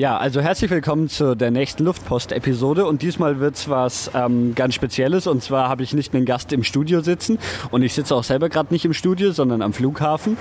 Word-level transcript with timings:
Ja, 0.00 0.16
also 0.16 0.40
herzlich 0.40 0.70
willkommen 0.70 1.10
zu 1.10 1.36
der 1.36 1.50
nächsten 1.50 1.84
Luftpost-Episode 1.84 2.86
und 2.86 3.02
diesmal 3.02 3.38
wird 3.38 3.56
es 3.56 3.68
was 3.68 4.10
ähm, 4.14 4.54
ganz 4.54 4.74
Spezielles 4.74 5.26
und 5.26 5.42
zwar 5.42 5.68
habe 5.68 5.82
ich 5.82 5.92
nicht 5.92 6.14
einen 6.14 6.24
Gast 6.24 6.54
im 6.54 6.64
Studio 6.64 7.02
sitzen 7.02 7.38
und 7.70 7.82
ich 7.82 7.92
sitze 7.92 8.14
auch 8.14 8.24
selber 8.24 8.48
gerade 8.48 8.72
nicht 8.72 8.86
im 8.86 8.94
Studio, 8.94 9.32
sondern 9.32 9.60
am 9.60 9.74
Flughafen 9.74 10.38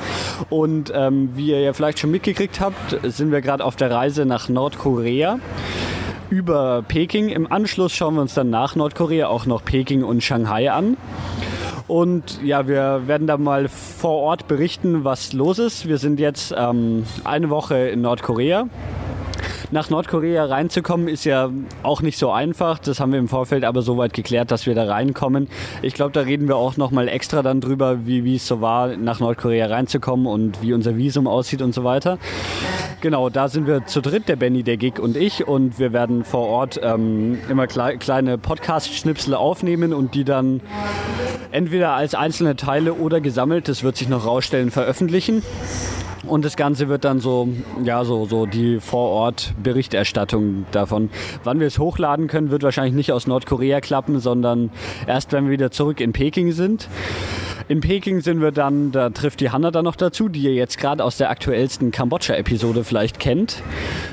und 0.49 0.93
ähm, 0.95 1.31
wie 1.35 1.49
ihr 1.49 1.59
ja 1.59 1.73
vielleicht 1.73 1.99
schon 1.99 2.09
mitgekriegt 2.09 2.61
habt, 2.61 3.01
sind 3.03 3.33
wir 3.33 3.41
gerade 3.41 3.65
auf 3.65 3.75
der 3.75 3.91
Reise 3.91 4.25
nach 4.25 4.47
Nordkorea 4.47 5.39
über 6.29 6.81
Peking. 6.87 7.27
Im 7.27 7.51
Anschluss 7.51 7.91
schauen 7.91 8.15
wir 8.15 8.21
uns 8.21 8.35
dann 8.35 8.49
nach 8.49 8.77
Nordkorea 8.77 9.27
auch 9.27 9.45
noch 9.45 9.65
Peking 9.65 10.05
und 10.05 10.23
Shanghai 10.23 10.71
an. 10.71 10.95
Und 11.89 12.39
ja, 12.43 12.65
wir 12.67 13.07
werden 13.07 13.27
da 13.27 13.37
mal 13.37 13.67
vor 13.67 14.21
Ort 14.21 14.47
berichten, 14.47 15.03
was 15.03 15.33
los 15.33 15.59
ist. 15.59 15.85
Wir 15.85 15.97
sind 15.97 16.21
jetzt 16.21 16.55
ähm, 16.55 17.03
eine 17.25 17.49
Woche 17.49 17.89
in 17.89 18.01
Nordkorea. 18.01 18.67
Nach 19.71 19.91
Nordkorea 19.91 20.45
reinzukommen 20.45 21.07
ist 21.07 21.25
ja 21.25 21.51
auch 21.83 22.01
nicht 22.01 22.17
so 22.17 22.31
einfach. 22.31 22.79
Das 22.79 22.99
haben 22.99 23.11
wir 23.11 23.19
im 23.19 23.27
Vorfeld 23.27 23.63
aber 23.63 23.83
soweit 23.83 24.13
geklärt, 24.13 24.49
dass 24.49 24.65
wir 24.65 24.73
da 24.73 24.85
reinkommen. 24.85 25.47
Ich 25.83 25.93
glaube, 25.93 26.11
da 26.11 26.21
reden 26.21 26.47
wir 26.47 26.55
auch 26.55 26.75
noch 26.75 26.89
mal 26.89 27.07
extra 27.07 27.43
dann 27.43 27.61
drüber, 27.61 28.07
wie, 28.07 28.35
es 28.35 28.47
so 28.47 28.61
war, 28.61 28.97
nach 28.97 29.19
Nordkorea 29.19 29.67
reinzukommen 29.67 30.25
und 30.25 30.63
wie 30.63 30.73
unser 30.73 30.97
Visum 30.97 31.27
aussieht 31.27 31.61
und 31.61 31.75
so 31.75 31.83
weiter. 31.83 32.17
Genau, 33.01 33.29
da 33.29 33.47
sind 33.47 33.67
wir 33.67 33.85
zu 33.85 34.01
dritt, 34.01 34.27
der 34.27 34.37
Benny, 34.37 34.63
der 34.63 34.77
Gig 34.77 34.99
und 34.99 35.15
ich. 35.15 35.47
Und 35.47 35.77
wir 35.77 35.93
werden 35.93 36.23
vor 36.23 36.47
Ort 36.47 36.79
ähm, 36.81 37.37
immer 37.47 37.67
klei 37.67 37.97
kleine 37.97 38.39
Podcast-Schnipsel 38.39 39.35
aufnehmen 39.35 39.93
und 39.93 40.15
die 40.15 40.23
dann 40.23 40.61
entweder 41.51 41.91
als 41.91 42.15
einzelne 42.15 42.55
Teile 42.55 42.93
oder 42.93 43.21
gesammelt, 43.21 43.67
das 43.67 43.83
wird 43.83 43.97
sich 43.97 44.09
noch 44.09 44.25
rausstellen, 44.25 44.71
veröffentlichen. 44.71 45.43
Und 46.29 46.45
das 46.45 46.55
Ganze 46.55 46.89
wird 46.89 47.05
dann 47.05 47.19
so, 47.19 47.49
ja, 47.83 48.05
so, 48.05 48.25
so 48.25 48.45
die 48.45 48.79
Vor-Ort-Berichterstattung 48.79 50.65
davon. 50.71 51.09
Wann 51.43 51.59
wir 51.59 51.65
es 51.65 51.79
hochladen 51.79 52.27
können, 52.27 52.51
wird 52.51 52.61
wahrscheinlich 52.61 52.93
nicht 52.93 53.11
aus 53.11 53.25
Nordkorea 53.25 53.81
klappen, 53.81 54.19
sondern 54.19 54.69
erst, 55.07 55.31
wenn 55.31 55.45
wir 55.45 55.51
wieder 55.51 55.71
zurück 55.71 55.99
in 55.99 56.13
Peking 56.13 56.51
sind. 56.51 56.87
In 57.69 57.81
Peking 57.81 58.21
sind 58.21 58.41
wir 58.41 58.51
dann, 58.51 58.91
da 58.91 59.11
trifft 59.11 59.41
die 59.41 59.51
Hanna 59.51 59.69
dann 59.69 59.85
noch 59.85 59.95
dazu, 59.95 60.27
die 60.27 60.39
ihr 60.39 60.55
jetzt 60.55 60.79
gerade 60.79 61.03
aus 61.03 61.17
der 61.17 61.29
aktuellsten 61.29 61.91
Kambodscha-Episode 61.91 62.83
vielleicht 62.83 63.19
kennt, 63.19 63.61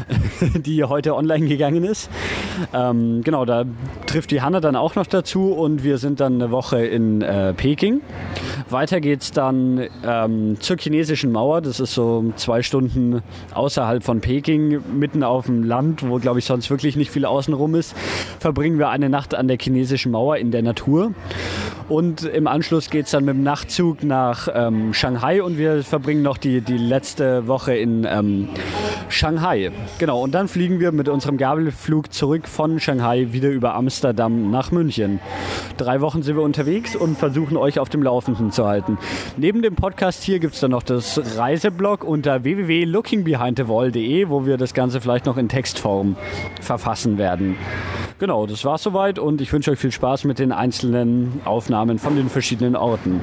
die 0.57 0.85
heute 0.85 1.15
online 1.15 1.47
gegangen 1.47 1.83
ist. 1.83 2.11
Ähm, 2.75 3.23
genau, 3.25 3.47
da 3.47 3.65
trifft 4.05 4.31
die 4.31 4.43
Hanna 4.43 4.61
dann 4.61 4.77
auch 4.77 4.95
noch 4.95 5.07
dazu 5.07 5.55
und 5.55 5.83
wir 5.83 5.97
sind 5.97 6.21
dann 6.21 6.35
eine 6.35 6.51
Woche 6.51 6.85
in 6.85 7.23
äh, 7.23 7.55
Peking. 7.55 8.03
Weiter 8.69 9.01
geht's 9.01 9.31
dann 9.31 9.89
ähm, 10.05 10.61
zur 10.61 10.77
chinesischen 10.77 11.33
Mauer. 11.33 11.63
Das 11.63 11.81
ist 11.81 11.95
so 11.95 12.33
zwei 12.37 12.61
Stunden 12.61 13.23
außerhalb 13.55 14.03
von 14.05 14.21
Peking, 14.21 14.83
mitten 14.99 15.23
auf 15.23 15.47
dem 15.47 15.63
Land, 15.63 16.07
wo, 16.07 16.19
glaube 16.19 16.41
ich, 16.41 16.45
sonst 16.45 16.69
wirklich 16.69 16.97
nicht 16.97 17.11
viel 17.11 17.25
außenrum 17.25 17.75
ist. 17.75 17.97
Verbringen 18.39 18.79
wir 18.79 18.91
eine 18.91 19.09
Nacht 19.09 19.35
an 19.35 19.49
der 19.49 19.57
chinesischen 19.59 20.13
Mauer 20.13 20.37
in 20.37 20.51
der 20.51 20.63
Natur. 20.63 21.15
Und 21.89 22.25
im 22.25 22.49
Anschluss 22.49 22.91
geht's 22.91 23.13
dann 23.13 23.25
mit 23.25 23.37
dem 23.37 23.46
Nachtzug 23.47 24.03
nach 24.03 24.49
ähm, 24.53 24.93
Shanghai 24.93 25.41
und 25.41 25.57
wir 25.57 25.85
verbringen 25.85 26.23
noch 26.23 26.37
die, 26.37 26.63
die 26.63 26.77
letzte 26.77 27.47
Woche 27.47 27.77
in 27.77 28.05
ähm, 28.05 28.49
Shanghai. 29.09 29.71
Genau, 30.01 30.21
und 30.21 30.35
dann 30.35 30.49
fliegen 30.49 30.81
wir 30.81 30.91
mit 30.91 31.09
unserem 31.09 31.37
Gabelflug 31.37 32.13
zurück 32.13 32.49
von 32.49 32.81
Shanghai 32.81 33.29
wieder 33.31 33.49
über 33.49 33.77
Amsterdam 33.77 34.51
nach 34.51 34.73
München. 34.73 35.21
Drei 35.77 36.01
Wochen 36.01 36.23
sind 36.23 36.35
wir 36.35 36.43
unterwegs 36.43 36.97
und 36.97 37.17
versuchen 37.17 37.57
euch 37.57 37.79
auf 37.79 37.89
dem 37.89 38.03
Laufenden 38.03 38.51
zu 38.51 38.67
halten. 38.67 38.99
Neben 39.37 39.63
dem 39.63 39.77
Podcast 39.77 40.25
hier 40.25 40.41
gibt 40.41 40.55
es 40.55 40.61
dann 40.61 40.73
noch 40.73 40.83
das 40.83 41.39
Reiseblog 41.39 42.03
unter 42.03 42.43
www.lookingbehindthewall.de, 42.43 44.29
wo 44.29 44.45
wir 44.45 44.57
das 44.57 44.75
Ganze 44.75 45.01
vielleicht 45.01 45.27
noch 45.27 45.37
in 45.37 45.49
Textform 45.49 46.17
verfassen 46.61 47.17
werden. 47.17 47.57
Genau, 48.19 48.47
das 48.47 48.65
war's 48.65 48.83
soweit 48.83 49.19
und 49.19 49.43
ich 49.43 49.53
wünsche 49.53 49.71
euch 49.71 49.79
viel 49.79 49.93
Spaß 49.93 50.25
mit 50.25 50.39
den 50.39 50.51
einzelnen 50.51 51.43
Aufnahmen 51.45 51.99
von 51.99 52.17
den 52.17 52.31
verschiedenen 52.31 52.75
Orten. 52.75 53.21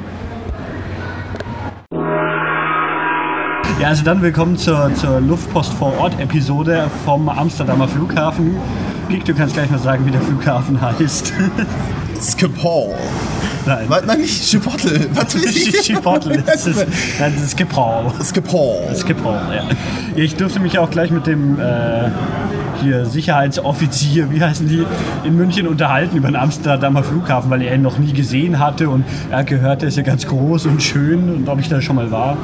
Ja, 3.82 3.88
also 3.88 4.04
dann 4.04 4.22
willkommen 4.22 4.56
zur, 4.56 4.94
zur 4.94 5.20
Luftpost 5.20 5.74
vor 5.74 5.98
Ort 5.98 6.20
Episode 6.20 6.92
vom 7.06 7.28
Amsterdamer 7.28 7.88
Flughafen. 7.88 8.56
Geek, 9.10 9.26
du 9.26 9.34
kannst 9.34 9.56
gleich 9.56 9.72
mal 9.72 9.80
sagen, 9.80 10.06
wie 10.06 10.12
der 10.12 10.22
Flughafen 10.22 10.80
heißt. 10.80 11.34
Schiphol. 12.38 12.94
Nein. 13.66 13.86
Was, 13.88 14.06
nein, 14.06 14.22
nicht 14.22 14.44
Chipotle. 14.44 15.10
Was 15.14 15.34
will 15.34 15.44
ich? 15.46 15.72
Chipotle. 15.82 16.44
Das 16.46 16.68
ist, 16.68 16.86
nein, 17.20 17.34
das 17.36 17.46
ist 17.46 17.58
Schiphol. 17.58 18.12
Schiphol. 18.24 18.96
Schiphol, 18.96 19.42
ja. 19.56 19.64
Ich 20.16 20.36
durfte 20.36 20.60
mich 20.60 20.78
auch 20.78 20.92
gleich 20.92 21.10
mit 21.10 21.26
dem 21.26 21.60
äh, 21.60 22.12
hier 22.84 23.06
Sicherheitsoffizier, 23.06 24.32
wie 24.32 24.42
heißen 24.42 24.68
die, 24.68 24.86
in 25.24 25.36
München 25.36 25.68
unterhalten 25.68 26.18
über 26.18 26.28
den 26.28 26.36
Amsterdamer 26.36 27.04
Flughafen, 27.04 27.50
weil 27.50 27.62
er 27.62 27.76
ihn 27.76 27.82
noch 27.82 27.98
nie 27.98 28.14
gesehen 28.14 28.60
hatte 28.60 28.90
und 28.90 29.06
er 29.32 29.44
gehört, 29.44 29.82
der 29.82 29.90
ist 29.90 29.98
ja 29.98 30.04
ganz 30.04 30.28
groß 30.28 30.66
und 30.68 30.84
schön 30.84 31.34
und 31.34 31.50
ob 31.50 31.60
ich 31.60 31.70
da 31.70 31.82
schon 31.82 31.96
mal 31.96 32.12
war. 32.12 32.38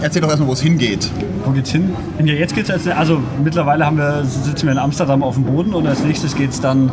Erzähl 0.00 0.20
doch 0.20 0.28
erstmal, 0.28 0.48
wo 0.48 0.52
es 0.52 0.60
hingeht. 0.60 1.08
Wo 1.44 1.52
geht's 1.52 1.70
hin? 1.70 1.94
Ja, 2.18 2.34
jetzt 2.34 2.54
geht's 2.54 2.70
als, 2.70 2.88
also 2.88 3.20
mittlerweile 3.42 3.86
haben 3.86 3.98
wir, 3.98 4.24
sitzen 4.24 4.66
wir 4.66 4.72
in 4.72 4.78
Amsterdam 4.78 5.22
auf 5.22 5.34
dem 5.34 5.44
Boden 5.44 5.74
und 5.74 5.86
als 5.86 6.02
nächstes 6.02 6.34
geht's 6.34 6.60
dann 6.60 6.90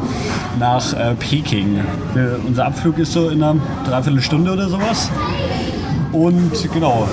nach 0.59 0.93
äh, 0.93 1.15
Peking. 1.15 1.79
Wir, 2.13 2.39
unser 2.45 2.67
Abflug 2.67 2.99
ist 2.99 3.13
so 3.13 3.29
in 3.29 3.41
einer 3.41 3.59
Dreiviertelstunde 3.85 4.51
oder 4.51 4.69
sowas. 4.69 5.09
Und 6.11 6.51
genau, 6.71 7.07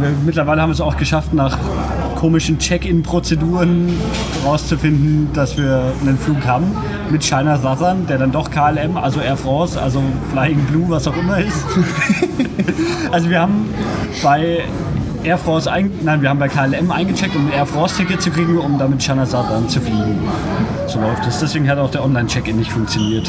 wir, 0.00 0.10
mittlerweile 0.24 0.62
haben 0.62 0.70
wir 0.70 0.74
es 0.74 0.80
auch 0.80 0.96
geschafft, 0.96 1.34
nach 1.34 1.58
komischen 2.22 2.56
Check-in-Prozeduren 2.56 3.98
rauszufinden, 4.46 5.30
dass 5.34 5.56
wir 5.56 5.92
einen 6.02 6.16
Flug 6.16 6.46
haben 6.46 6.66
mit 7.10 7.24
China 7.24 7.58
Southern, 7.58 8.06
der 8.06 8.16
dann 8.16 8.30
doch 8.30 8.48
KLM, 8.48 8.96
also 8.96 9.18
Air 9.18 9.36
France, 9.36 9.82
also 9.82 10.00
Flying 10.30 10.60
Blue, 10.66 10.88
was 10.88 11.08
auch 11.08 11.16
immer 11.16 11.38
ist. 11.38 11.66
also 13.10 13.28
wir 13.28 13.40
haben 13.40 13.68
bei 14.22 14.60
Air 15.24 15.36
France 15.36 15.68
ein, 15.68 15.90
nein, 16.04 16.22
wir 16.22 16.28
haben 16.28 16.38
bei 16.38 16.46
KLM 16.46 16.92
eingecheckt, 16.92 17.34
um 17.34 17.48
ein 17.48 17.54
Air 17.54 17.66
France 17.66 17.96
Ticket 17.96 18.22
zu 18.22 18.30
kriegen, 18.30 18.56
um 18.56 18.78
damit 18.78 19.02
China 19.02 19.26
Southern 19.26 19.68
zu 19.68 19.80
fliegen. 19.80 20.20
So 20.86 21.00
läuft 21.00 21.26
es. 21.26 21.40
Deswegen 21.40 21.68
hat 21.68 21.78
auch 21.78 21.90
der 21.90 22.04
Online-Check-in 22.04 22.56
nicht 22.56 22.70
funktioniert. 22.70 23.28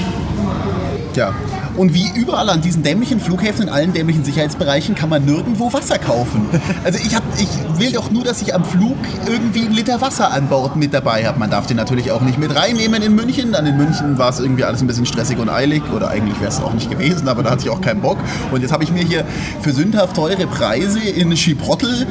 Ja. 1.16 1.34
Und 1.76 1.94
wie 1.94 2.10
überall 2.16 2.50
an 2.50 2.62
diesen 2.62 2.84
dämlichen 2.84 3.20
Flughäfen, 3.20 3.64
in 3.64 3.70
allen 3.70 3.94
dämlichen 3.94 4.24
Sicherheitsbereichen, 4.24 4.96
kann 4.96 5.10
man 5.10 5.26
nirgendwo 5.26 5.74
Wasser 5.74 5.98
kaufen. 5.98 6.46
Also 6.84 7.00
ich, 7.04 7.16
hab, 7.16 7.24
ich 7.40 7.48
will 7.80 7.92
doch 7.92 8.12
nur, 8.12 8.24
dass 8.24 8.42
ich 8.42 8.54
am 8.54 8.66
Flug 8.66 8.98
irgendwie 9.26 9.62
einen 9.62 9.74
Liter 9.74 10.02
Wasser 10.02 10.32
an 10.32 10.48
Bord 10.48 10.76
mit 10.76 10.94
dabei 10.94 11.26
habe. 11.26 11.40
Man 11.40 11.50
darf 11.50 11.66
den 11.66 11.78
natürlich 11.78 12.12
auch 12.12 12.22
nicht 12.22 12.38
mit 12.38 12.56
reinnehmen 12.56 13.02
in 13.02 13.16
München. 13.16 13.52
Dann 13.54 13.66
in 13.66 13.78
München 13.78 14.18
war 14.18 14.30
es 14.30 14.40
irgendwie 14.40 14.64
alles 14.64 14.82
ein 14.82 14.88
bisschen 14.88 15.06
stressig 15.06 15.40
und 15.40 15.50
eilig. 15.50 15.84
Oder 15.96 16.10
eigentlich 16.10 16.40
wäre 16.40 16.50
es 16.50 16.60
auch 16.62 16.74
nicht 16.74 16.90
gewesen, 16.90 17.28
aber 17.28 17.44
da 17.44 17.52
hatte 17.52 17.64
ich 17.64 17.70
auch 17.70 17.82
keinen 17.82 18.02
Bock. 18.02 18.18
Und 18.52 18.62
jetzt 18.62 18.72
habe 18.72 18.84
ich 18.84 18.92
mir 18.92 19.04
hier 19.04 19.26
für 19.62 19.72
sündhaft 19.72 20.16
teure 20.16 20.48
Preise 20.48 21.00
in 21.00 21.32
Chipotle 21.36 22.08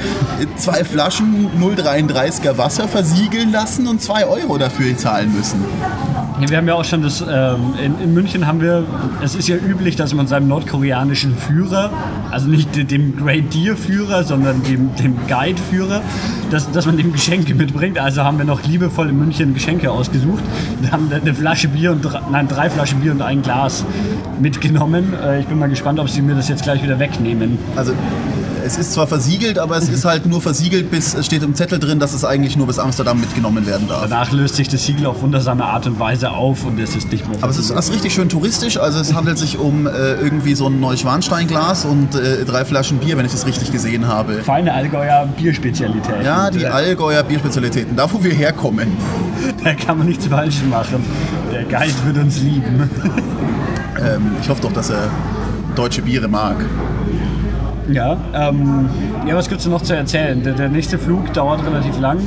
zwei 0.56 0.84
Flaschen 0.84 1.50
0,33er 1.60 2.56
Wasser 2.58 2.88
versiegeln 2.88 3.52
lassen 3.52 3.86
und 3.86 4.00
zwei 4.00 4.26
Euro 4.26 4.58
dafür 4.58 4.96
zahlen 4.96 5.32
müssen. 5.34 5.64
Wir 6.48 6.56
haben 6.56 6.66
ja 6.66 6.74
auch 6.74 6.84
schon 6.84 7.02
das, 7.02 7.20
ähm, 7.20 7.74
in, 7.82 8.00
in 8.00 8.14
München 8.14 8.46
haben 8.46 8.60
wir, 8.60 8.84
es 9.22 9.34
ist 9.34 9.48
ja 9.48 9.56
üblich, 9.56 9.96
dass 9.96 10.12
man 10.12 10.26
seinem 10.26 10.48
nordkoreanischen 10.48 11.36
Führer, 11.36 11.90
also 12.30 12.48
nicht 12.48 12.90
dem 12.90 13.16
Great 13.16 13.54
Deer 13.54 13.76
Führer, 13.76 14.24
sondern 14.24 14.62
dem, 14.64 14.94
dem 14.96 15.16
Guide 15.28 15.60
Führer, 15.70 16.02
dass, 16.50 16.70
dass 16.70 16.86
man 16.86 16.96
dem 16.96 17.12
Geschenke 17.12 17.54
mitbringt. 17.54 17.98
Also 17.98 18.24
haben 18.24 18.38
wir 18.38 18.44
noch 18.44 18.62
liebevoll 18.64 19.08
in 19.08 19.18
München 19.18 19.54
Geschenke 19.54 19.90
ausgesucht. 19.90 20.42
Wir 20.80 20.90
haben 20.90 21.10
eine 21.12 21.34
Flasche 21.34 21.68
Bier 21.68 21.92
und, 21.92 22.06
nein, 22.30 22.48
drei 22.48 22.68
Flaschen 22.68 23.00
Bier 23.00 23.12
und 23.12 23.22
ein 23.22 23.42
Glas 23.42 23.84
mitgenommen. 24.40 25.14
Äh, 25.22 25.40
ich 25.40 25.46
bin 25.46 25.58
mal 25.58 25.68
gespannt, 25.68 26.00
ob 26.00 26.08
sie 26.08 26.22
mir 26.22 26.34
das 26.34 26.48
jetzt 26.48 26.64
gleich 26.64 26.82
wieder 26.82 26.98
wegnehmen. 26.98 27.58
Also 27.76 27.92
es 28.64 28.76
ist 28.76 28.92
zwar 28.92 29.06
versiegelt, 29.06 29.58
aber 29.58 29.76
es 29.76 29.88
ist 29.88 30.04
halt 30.04 30.26
nur 30.26 30.40
versiegelt 30.40 30.90
bis, 30.90 31.14
es 31.14 31.26
steht 31.26 31.42
im 31.42 31.54
Zettel 31.54 31.78
drin, 31.78 31.98
dass 31.98 32.12
es 32.12 32.24
eigentlich 32.24 32.56
nur 32.56 32.66
bis 32.66 32.78
Amsterdam 32.78 33.20
mitgenommen 33.20 33.66
werden 33.66 33.88
darf. 33.88 34.02
Danach 34.02 34.32
löst 34.32 34.56
sich 34.56 34.68
das 34.68 34.84
Siegel 34.84 35.06
auf 35.06 35.22
wundersame 35.22 35.64
Art 35.64 35.86
und 35.86 35.98
Weise 35.98 36.30
auf 36.30 36.64
und 36.64 36.78
es 36.78 36.94
ist 36.94 37.10
nicht 37.10 37.28
mehr 37.28 37.38
Aber 37.40 37.50
es 37.50 37.58
ist, 37.58 37.70
ist 37.70 37.92
richtig 37.92 38.14
schön 38.14 38.28
touristisch, 38.28 38.78
also 38.78 38.98
es 39.00 39.14
handelt 39.14 39.38
sich 39.38 39.58
um 39.58 39.86
äh, 39.86 40.14
irgendwie 40.14 40.54
so 40.54 40.68
ein 40.68 40.80
Neuschwansteinglas 40.80 41.84
und 41.84 42.14
äh, 42.14 42.44
drei 42.44 42.64
Flaschen 42.64 42.98
Bier, 42.98 43.16
wenn 43.16 43.26
ich 43.26 43.32
das 43.32 43.46
richtig 43.46 43.72
gesehen 43.72 44.06
habe. 44.06 44.42
feine 44.42 44.72
Allgäuer 44.72 45.26
Bierspezialität. 45.36 46.24
Ja, 46.24 46.50
die 46.50 46.66
Allgäuer 46.66 47.22
Bierspezialitäten, 47.22 47.96
da 47.96 48.10
wo 48.12 48.22
wir 48.22 48.32
herkommen. 48.32 48.88
Da 49.62 49.74
kann 49.74 49.98
man 49.98 50.06
nichts 50.06 50.26
falsch 50.26 50.62
machen. 50.70 51.04
Der 51.52 51.64
Guide 51.64 51.94
wird 52.04 52.18
uns 52.18 52.38
lieben. 52.38 52.90
Ähm, 54.00 54.32
ich 54.40 54.48
hoffe 54.48 54.62
doch, 54.62 54.72
dass 54.72 54.90
er 54.90 55.10
deutsche 55.76 56.02
Biere 56.02 56.28
mag. 56.28 56.56
Ja, 57.90 58.16
ähm, 58.34 58.88
ja, 59.26 59.34
was 59.34 59.48
gibt's 59.48 59.64
denn 59.64 59.72
noch 59.72 59.82
zu 59.82 59.94
erzählen? 59.94 60.42
Der, 60.42 60.54
der 60.54 60.68
nächste 60.68 60.98
Flug 60.98 61.32
dauert 61.32 61.64
relativ 61.66 61.98
lang 61.98 62.18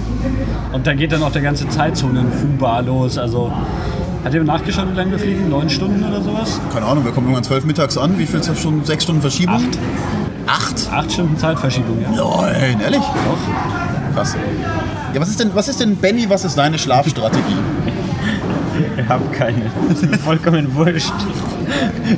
und 0.73 0.85
da 0.85 0.93
geht 0.93 1.11
dann 1.11 1.23
auch 1.23 1.31
der 1.31 1.41
ganze 1.41 1.67
Zeitzonen-Fuba 1.69 2.81
los. 2.81 3.17
Also, 3.17 3.51
hat 4.23 4.33
jemand 4.33 4.47
nachgeschaut, 4.47 4.91
wie 4.91 4.97
lange 4.97 5.11
wir 5.11 5.19
fliegen? 5.19 5.49
Neun 5.49 5.69
Stunden 5.69 6.03
oder 6.03 6.21
sowas? 6.21 6.59
Keine 6.73 6.85
Ahnung, 6.85 7.05
wir 7.05 7.11
kommen 7.11 7.27
irgendwann 7.27 7.43
zwölf 7.43 7.63
mittags 7.63 7.97
an. 7.97 8.17
Wie 8.17 8.25
viel 8.25 8.41
schon? 8.43 8.83
Sechs 8.83 9.03
Stunden 9.03 9.21
Verschiebung? 9.21 9.55
Acht. 9.55 9.79
Acht? 10.47 10.89
Acht 10.91 11.11
Stunden 11.11 11.37
Zeitverschiebung, 11.37 12.01
ja. 12.01 12.09
Nein, 12.09 12.79
ehrlich? 12.81 12.99
Doch. 12.99 14.15
Krass. 14.15 14.35
Ja, 15.13 15.21
was 15.21 15.29
ist 15.29 15.39
denn, 15.39 15.51
was 15.53 15.67
ist 15.67 15.79
denn 15.79 15.95
Benny, 15.95 16.29
was 16.29 16.43
ist 16.43 16.57
deine 16.57 16.77
Schlafstrategie? 16.77 17.43
Ich 18.97 19.07
habe 19.07 19.23
keine. 19.31 19.71
Das 19.87 20.01
ist 20.01 20.11
mir 20.11 20.17
vollkommen 20.17 20.75
wurscht. 20.75 21.13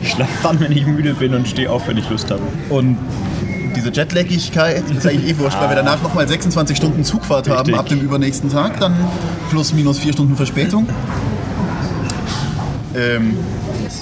Ich 0.01 0.11
schlafe 0.11 0.31
dann, 0.41 0.59
wenn 0.59 0.71
ich 0.71 0.85
müde 0.87 1.13
bin 1.13 1.33
und 1.35 1.47
stehe 1.47 1.71
auf, 1.71 1.87
wenn 1.87 1.97
ich 1.97 2.09
Lust 2.09 2.31
habe. 2.31 2.41
Und 2.69 2.97
diese 3.77 3.91
Jetlaggigkeit 3.91 4.89
ist 4.89 5.05
eigentlich 5.05 5.31
eh 5.31 5.37
wurscht, 5.37 5.59
weil 5.59 5.69
wir 5.69 5.75
danach 5.75 6.01
nochmal 6.01 6.27
26 6.27 6.75
Stunden 6.75 7.03
Zugfahrt 7.03 7.47
haben 7.47 7.57
Richtig. 7.57 7.77
ab 7.77 7.87
dem 7.87 8.01
übernächsten 8.01 8.51
Tag, 8.51 8.79
dann 8.79 8.95
plus 9.51 9.71
minus 9.73 9.99
vier 9.99 10.13
Stunden 10.13 10.35
Verspätung. 10.35 10.87
Ähm, 12.95 13.37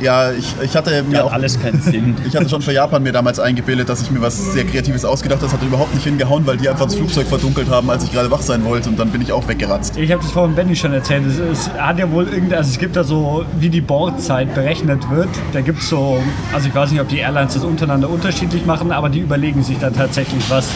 ja, 0.01 0.31
ich, 0.31 0.53
ich 0.63 0.75
hatte 0.75 1.03
mir 1.03 1.19
Hat 1.19 1.25
auch 1.25 1.33
alles 1.33 1.59
keinen 1.59 1.81
Sinn. 1.81 2.15
Ich 2.25 2.35
hatte 2.35 2.49
schon 2.49 2.61
für 2.61 2.71
Japan 2.71 3.03
mir 3.03 3.11
damals 3.11 3.39
eingebildet, 3.39 3.87
dass 3.87 4.01
ich 4.01 4.11
mir 4.11 4.21
was 4.21 4.53
sehr 4.53 4.65
Kreatives 4.65 5.05
ausgedacht 5.05 5.41
habe. 5.41 5.51
Das 5.51 5.53
hat 5.53 5.65
überhaupt 5.65 5.93
nicht 5.93 6.03
hingehauen, 6.03 6.45
weil 6.45 6.57
die 6.57 6.67
einfach 6.67 6.85
das 6.85 6.95
Flugzeug 6.95 7.27
verdunkelt 7.27 7.69
haben, 7.69 7.89
als 7.89 8.03
ich 8.03 8.11
gerade 8.11 8.31
wach 8.31 8.41
sein 8.41 8.63
wollte. 8.65 8.89
Und 8.89 8.99
dann 8.99 9.09
bin 9.09 9.21
ich 9.21 9.31
auch 9.31 9.47
weggeratzt. 9.47 9.97
Ich 9.97 10.11
habe 10.11 10.21
das 10.21 10.31
vorhin 10.31 10.55
Benny 10.55 10.75
schon 10.75 10.93
erzählt. 10.93 11.25
Es, 11.27 11.37
es 11.37 11.69
hat 11.71 11.99
ja 11.99 12.11
wohl 12.11 12.27
irgendein, 12.27 12.59
also 12.59 12.71
es 12.71 12.79
gibt 12.79 12.95
da 12.95 13.03
so, 13.03 13.45
wie 13.59 13.69
die 13.69 13.81
Bordzeit 13.81 14.53
berechnet 14.55 15.09
wird. 15.09 15.29
Da 15.53 15.61
gibt 15.61 15.79
es 15.79 15.89
so, 15.89 16.21
also 16.53 16.67
ich 16.67 16.75
weiß 16.75 16.91
nicht, 16.91 17.01
ob 17.01 17.07
die 17.09 17.19
Airlines 17.19 17.53
das 17.53 17.63
untereinander 17.63 18.09
unterschiedlich 18.09 18.65
machen, 18.65 18.91
aber 18.91 19.09
die 19.09 19.19
überlegen 19.19 19.63
sich 19.63 19.77
dann 19.77 19.93
tatsächlich 19.93 20.49
was. 20.49 20.67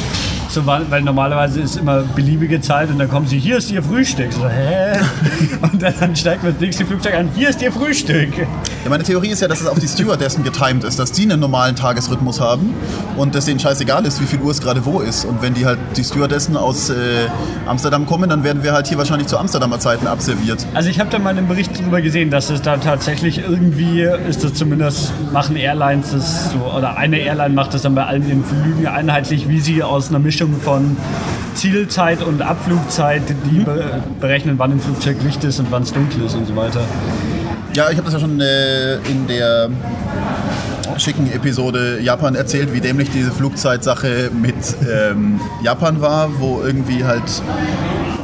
So, 0.50 0.66
weil 0.66 1.02
normalerweise 1.04 1.62
ist 1.62 1.78
immer 1.78 2.02
beliebige 2.02 2.60
Zeit 2.60 2.90
und 2.90 2.98
dann 2.98 3.08
kommen 3.08 3.28
sie, 3.28 3.38
hier 3.38 3.58
ist 3.58 3.70
ihr 3.70 3.84
Frühstück. 3.84 4.34
So, 4.34 4.50
hä? 4.50 4.98
Und 5.62 5.82
dann 5.82 6.16
steigt 6.16 6.42
man 6.42 6.54
das 6.54 6.62
nächste 6.62 6.86
Flugzeug 6.86 7.14
an, 7.14 7.30
hier 7.36 7.50
ist 7.50 7.62
ihr 7.62 7.72
Frühstück. 7.72 8.36
Ja, 8.38 8.90
meine 8.90 9.04
Theorie 9.04 9.30
ist 9.30 9.42
ja, 9.42 9.48
dass 9.48 9.62
es 9.62 9.68
auf 9.68 9.78
die 9.78 9.88
Stewardessen 9.88 10.44
getimed 10.44 10.84
ist, 10.84 10.98
dass 10.98 11.12
die 11.12 11.24
einen 11.24 11.40
normalen 11.40 11.76
Tagesrhythmus 11.76 12.40
haben 12.40 12.74
und 13.16 13.36
dass 13.36 13.46
denen 13.46 13.60
scheißegal 13.60 14.06
ist, 14.06 14.22
wie 14.22 14.26
viel 14.26 14.40
Uhr 14.40 14.52
es 14.52 14.60
gerade 14.60 14.86
wo 14.86 15.02
ist. 15.02 15.26
Und 15.26 15.42
wenn 15.44 15.54
die 15.54 15.66
halt 15.66 15.78
die 15.96 16.04
Stewardessen 16.04 16.58
aus 16.58 16.90
äh, 16.90 16.96
Amsterdam 17.68 18.08
kommen, 18.08 18.28
dann 18.30 18.44
werden 18.44 18.64
wir 18.64 18.74
halt 18.74 18.88
hier 18.88 18.98
wahrscheinlich 18.98 19.28
zu 19.28 19.38
Amsterdamer 19.38 19.80
Zeiten 19.80 20.08
abserviert. 20.08 20.66
Also 20.74 20.90
ich 20.90 21.00
habe 21.00 21.12
da 21.12 21.20
mal 21.20 21.30
einen 21.30 21.48
Bericht 21.48 21.80
darüber 21.80 22.02
gesehen, 22.02 22.32
dass 22.32 22.50
es 22.50 22.62
da 22.62 22.78
tatsächlich 22.78 23.40
irgendwie 23.40 24.02
ist 24.02 24.44
das 24.44 24.56
zumindest 24.56 25.12
machen 25.32 25.56
Airlines 25.56 26.12
das 26.12 26.52
so 26.52 26.60
oder 26.76 26.98
eine 26.98 27.20
Airline 27.20 27.54
macht 27.54 27.74
das 27.74 27.84
dann 27.84 27.94
bei 27.94 28.06
allen 28.06 28.28
ihren 28.28 28.44
Flügen 28.44 28.88
einheitlich, 28.88 29.48
wie 29.48 29.60
sie 29.60 29.84
aus 29.84 30.10
einer 30.10 30.20
Mischung 30.20 30.39
von 30.48 30.96
Zielzeit 31.54 32.24
und 32.24 32.42
Abflugzeit 32.42 33.24
die 33.52 33.60
be 33.60 34.02
berechnen, 34.20 34.58
wann 34.58 34.72
im 34.72 34.80
Flugzeug 34.80 35.18
Licht 35.24 35.44
ist 35.44 35.60
und 35.60 35.72
wann 35.72 35.84
es 35.84 35.92
dunkel 35.92 36.26
ist 36.26 36.36
und 36.36 36.48
so 36.48 36.56
weiter. 36.56 36.82
Ja, 37.74 37.90
ich 37.90 37.98
habe 37.98 38.06
das 38.06 38.14
ja 38.14 38.20
schon 38.20 38.40
äh, 38.40 38.96
in 38.96 39.28
der 39.28 39.70
schicken 40.98 41.32
Episode 41.32 42.00
Japan 42.02 42.36
erzählt, 42.36 42.74
wie 42.74 42.82
dämlich 42.82 43.10
diese 43.10 43.32
Flugzeitsache 43.32 44.32
mit 44.34 44.56
ähm, 44.90 45.40
Japan 45.64 46.02
war, 46.02 46.40
wo 46.40 46.62
irgendwie 46.62 47.04
halt 47.04 47.24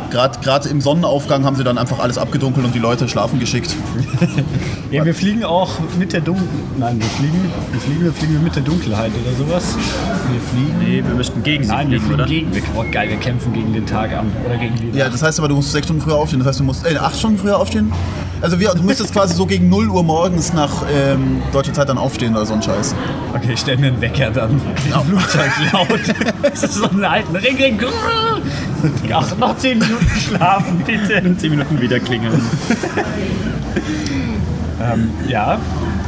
gerade 0.10 0.70
im 0.70 0.82
Sonnenaufgang 0.82 1.46
haben 1.46 1.56
sie 1.56 1.64
dann 1.64 1.78
einfach 1.78 2.00
alles 2.00 2.18
abgedunkelt 2.18 2.66
und 2.66 2.74
die 2.74 2.80
Leute 2.80 3.08
schlafen 3.08 3.40
geschickt. 3.40 3.76
Ja, 4.92 5.04
wir 5.04 5.16
fliegen 5.16 5.44
auch 5.44 5.72
mit 5.98 6.14
der 6.14 6.22
Dunkelheit. 6.22 6.50
Nein, 6.78 7.00
wir 7.00 7.08
fliegen, 7.08 7.52
wir 7.72 7.82
fliegen, 7.82 8.04
wir 8.06 8.14
fliegen 8.14 8.44
mit 8.44 8.56
der 8.56 8.64
Dunkelheit 8.64 9.12
oder 9.12 9.36
sowas. 9.36 9.76
Wir 10.32 10.40
fliegen. 10.40 10.80
Nee, 10.80 11.04
wir 11.06 11.16
müssten 11.16 11.44
gegen 11.44 11.64
sie 11.64 11.72
Nein, 11.72 11.92
wir 11.92 12.00
fliegen, 12.00 12.16
fliegen 12.16 12.22
oder? 12.22 12.30
gegen. 12.30 12.56
Wir, 12.56 12.62
oh, 12.78 12.86
geil, 12.92 13.10
wir 13.10 13.18
kämpfen 13.18 13.52
gegen 13.52 13.74
den 13.74 13.86
Tag 13.86 14.14
an. 14.14 14.32
Oder 14.46 14.58
gegen 14.58 14.76
die 14.76 14.98
Ja, 14.98 15.10
das 15.10 15.22
heißt 15.22 15.40
aber, 15.40 15.50
du 15.50 15.56
musst 15.56 15.72
sechs 15.72 15.88
Stunden 15.88 16.02
früher 16.02 16.16
aufstehen. 16.16 16.40
Das 16.40 16.48
heißt, 16.50 16.60
du 16.60 16.64
musst 16.64 16.86
äh, 16.86 16.96
acht 16.98 17.18
Stunden 17.18 17.40
früher 17.40 17.58
aufstehen. 17.58 17.92
Also 18.42 18.60
wir, 18.60 18.74
du 18.74 18.84
müsstest 18.84 19.12
quasi 19.12 19.34
so 19.34 19.46
gegen 19.46 19.70
0 19.70 19.90
Uhr 19.90 20.04
morgens 20.04 20.54
nach 20.54 20.84
ähm, 20.94 21.42
deutscher 21.52 21.74
Zeit 21.74 21.90
dann 21.90 21.98
aufstehen 21.98 22.36
oder 22.36 22.46
so 22.46 22.54
ein 22.54 22.62
Scheiß. 22.62 22.94
Okay, 23.34 23.54
ich 23.54 23.60
stell 23.60 23.78
mir 23.78 23.88
einen 23.88 24.02
Wecker 24.02 24.30
dann. 24.30 24.62
Genau. 24.86 25.02
Flugzeug 25.02 25.52
laut. 25.74 25.90
das 26.42 26.64
ist 26.64 26.76
so 26.76 26.88
einen 26.90 27.04
alten 27.04 27.36
Ring, 27.36 27.58
Ring. 27.58 27.80
Ach, 29.14 29.38
noch 29.38 29.58
10 29.58 29.80
Minuten 29.80 30.08
schlafen, 30.28 30.84
bitte. 30.86 31.14
In 31.14 31.38
10 31.38 31.50
Minuten 31.52 31.82
wieder 31.82 32.00
klingeln. 32.00 32.42
Ähm, 34.82 35.10
ja, 35.28 35.58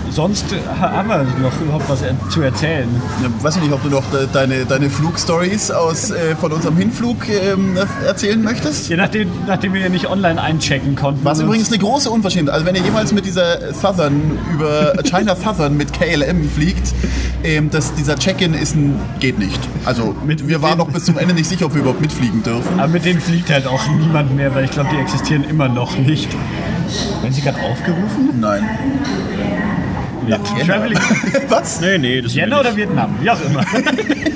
sonst 0.09 0.51
äh, 0.51 0.57
haben 0.79 1.07
wir 1.07 1.23
noch 1.41 1.61
überhaupt 1.61 1.89
was 1.89 2.01
er 2.01 2.15
zu 2.29 2.41
erzählen. 2.41 2.89
Ja, 3.23 3.29
weiß 3.43 3.55
ich 3.55 3.63
nicht, 3.63 3.71
ob 3.71 3.81
du 3.81 3.89
noch 3.89 4.03
de 4.11 4.27
deine, 4.31 4.65
deine 4.65 4.89
Flugstories 4.89 5.71
aus 5.71 6.11
äh, 6.11 6.35
von 6.35 6.51
unserem 6.51 6.75
Hinflug 6.75 7.29
ähm, 7.29 7.77
erzählen 8.05 8.41
möchtest. 8.43 8.89
Je 8.89 8.97
nachdem, 8.97 9.29
nachdem 9.47 9.73
wir 9.73 9.81
ja 9.81 9.89
nicht 9.89 10.09
online 10.09 10.41
einchecken 10.41 10.95
konnten. 10.95 11.23
Was 11.23 11.39
übrigens 11.39 11.69
eine 11.69 11.79
große 11.79 12.09
Unverschämtheit. 12.09 12.53
Also 12.53 12.65
wenn 12.65 12.75
ihr 12.75 12.83
jemals 12.83 13.13
mit 13.13 13.25
dieser 13.25 13.73
Southern 13.73 14.37
über 14.53 14.93
China 15.03 15.35
Southern 15.35 15.77
mit 15.77 15.93
KLM 15.93 16.49
fliegt, 16.49 16.93
ähm, 17.47 17.69
das, 17.71 17.93
dieser 17.95 18.15
Check-in 18.17 18.53
ist 18.53 18.75
ein, 18.75 18.99
geht 19.19 19.39
nicht. 19.39 19.59
Also 19.85 20.15
Mit- 20.25 20.47
wir 20.47 20.61
waren 20.61 20.77
noch 20.77 20.89
bis 20.89 21.05
zum 21.05 21.17
Ende 21.17 21.33
nicht 21.33 21.47
sicher, 21.47 21.65
ob 21.67 21.73
wir 21.73 21.81
überhaupt 21.81 22.01
mitfliegen 22.01 22.43
dürfen. 22.43 22.79
Aber 22.79 22.89
mit 22.89 23.05
denen 23.05 23.21
fliegt 23.21 23.49
halt 23.49 23.65
auch 23.67 23.87
niemand 23.89 24.35
mehr, 24.35 24.53
weil 24.53 24.65
ich 24.65 24.71
glaube, 24.71 24.89
die 24.93 24.99
existieren 24.99 25.43
immer 25.43 25.69
noch 25.69 25.97
nicht. 25.97 26.29
Werden 27.21 27.33
sie 27.33 27.41
gerade 27.41 27.59
aufgerufen? 27.61 28.29
Nein. 28.39 28.63
Ja, 30.27 30.37
Traveling. 30.39 30.99
Was? 31.49 31.79
Nee, 31.79 31.97
nee, 31.97 32.21
das 32.21 32.35
Vienna 32.35 32.59
oder 32.59 32.75
Vietnam, 32.75 33.15
wie 33.21 33.29
auch 33.29 33.39
immer. 33.49 33.61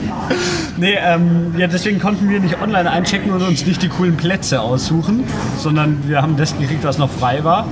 nee, 0.77 0.95
ähm, 0.97 1.53
ja, 1.57 1.67
deswegen 1.67 1.99
konnten 1.99 2.29
wir 2.29 2.39
nicht 2.39 2.61
online 2.61 2.89
einchecken 2.89 3.31
und 3.31 3.41
uns 3.41 3.65
nicht 3.65 3.81
die 3.81 3.89
coolen 3.89 4.15
Plätze 4.15 4.61
aussuchen, 4.61 5.25
sondern 5.57 5.99
wir 6.07 6.21
haben 6.21 6.37
das 6.37 6.57
gekriegt, 6.57 6.85
was 6.85 6.97
noch 6.97 7.09
frei 7.09 7.43
war. 7.43 7.67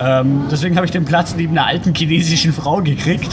Ähm, 0.00 0.44
deswegen 0.50 0.76
habe 0.76 0.86
ich 0.86 0.92
den 0.92 1.04
Platz 1.04 1.34
neben 1.36 1.52
einer 1.58 1.66
alten 1.66 1.94
chinesischen 1.94 2.54
Frau 2.54 2.80
gekriegt, 2.80 3.28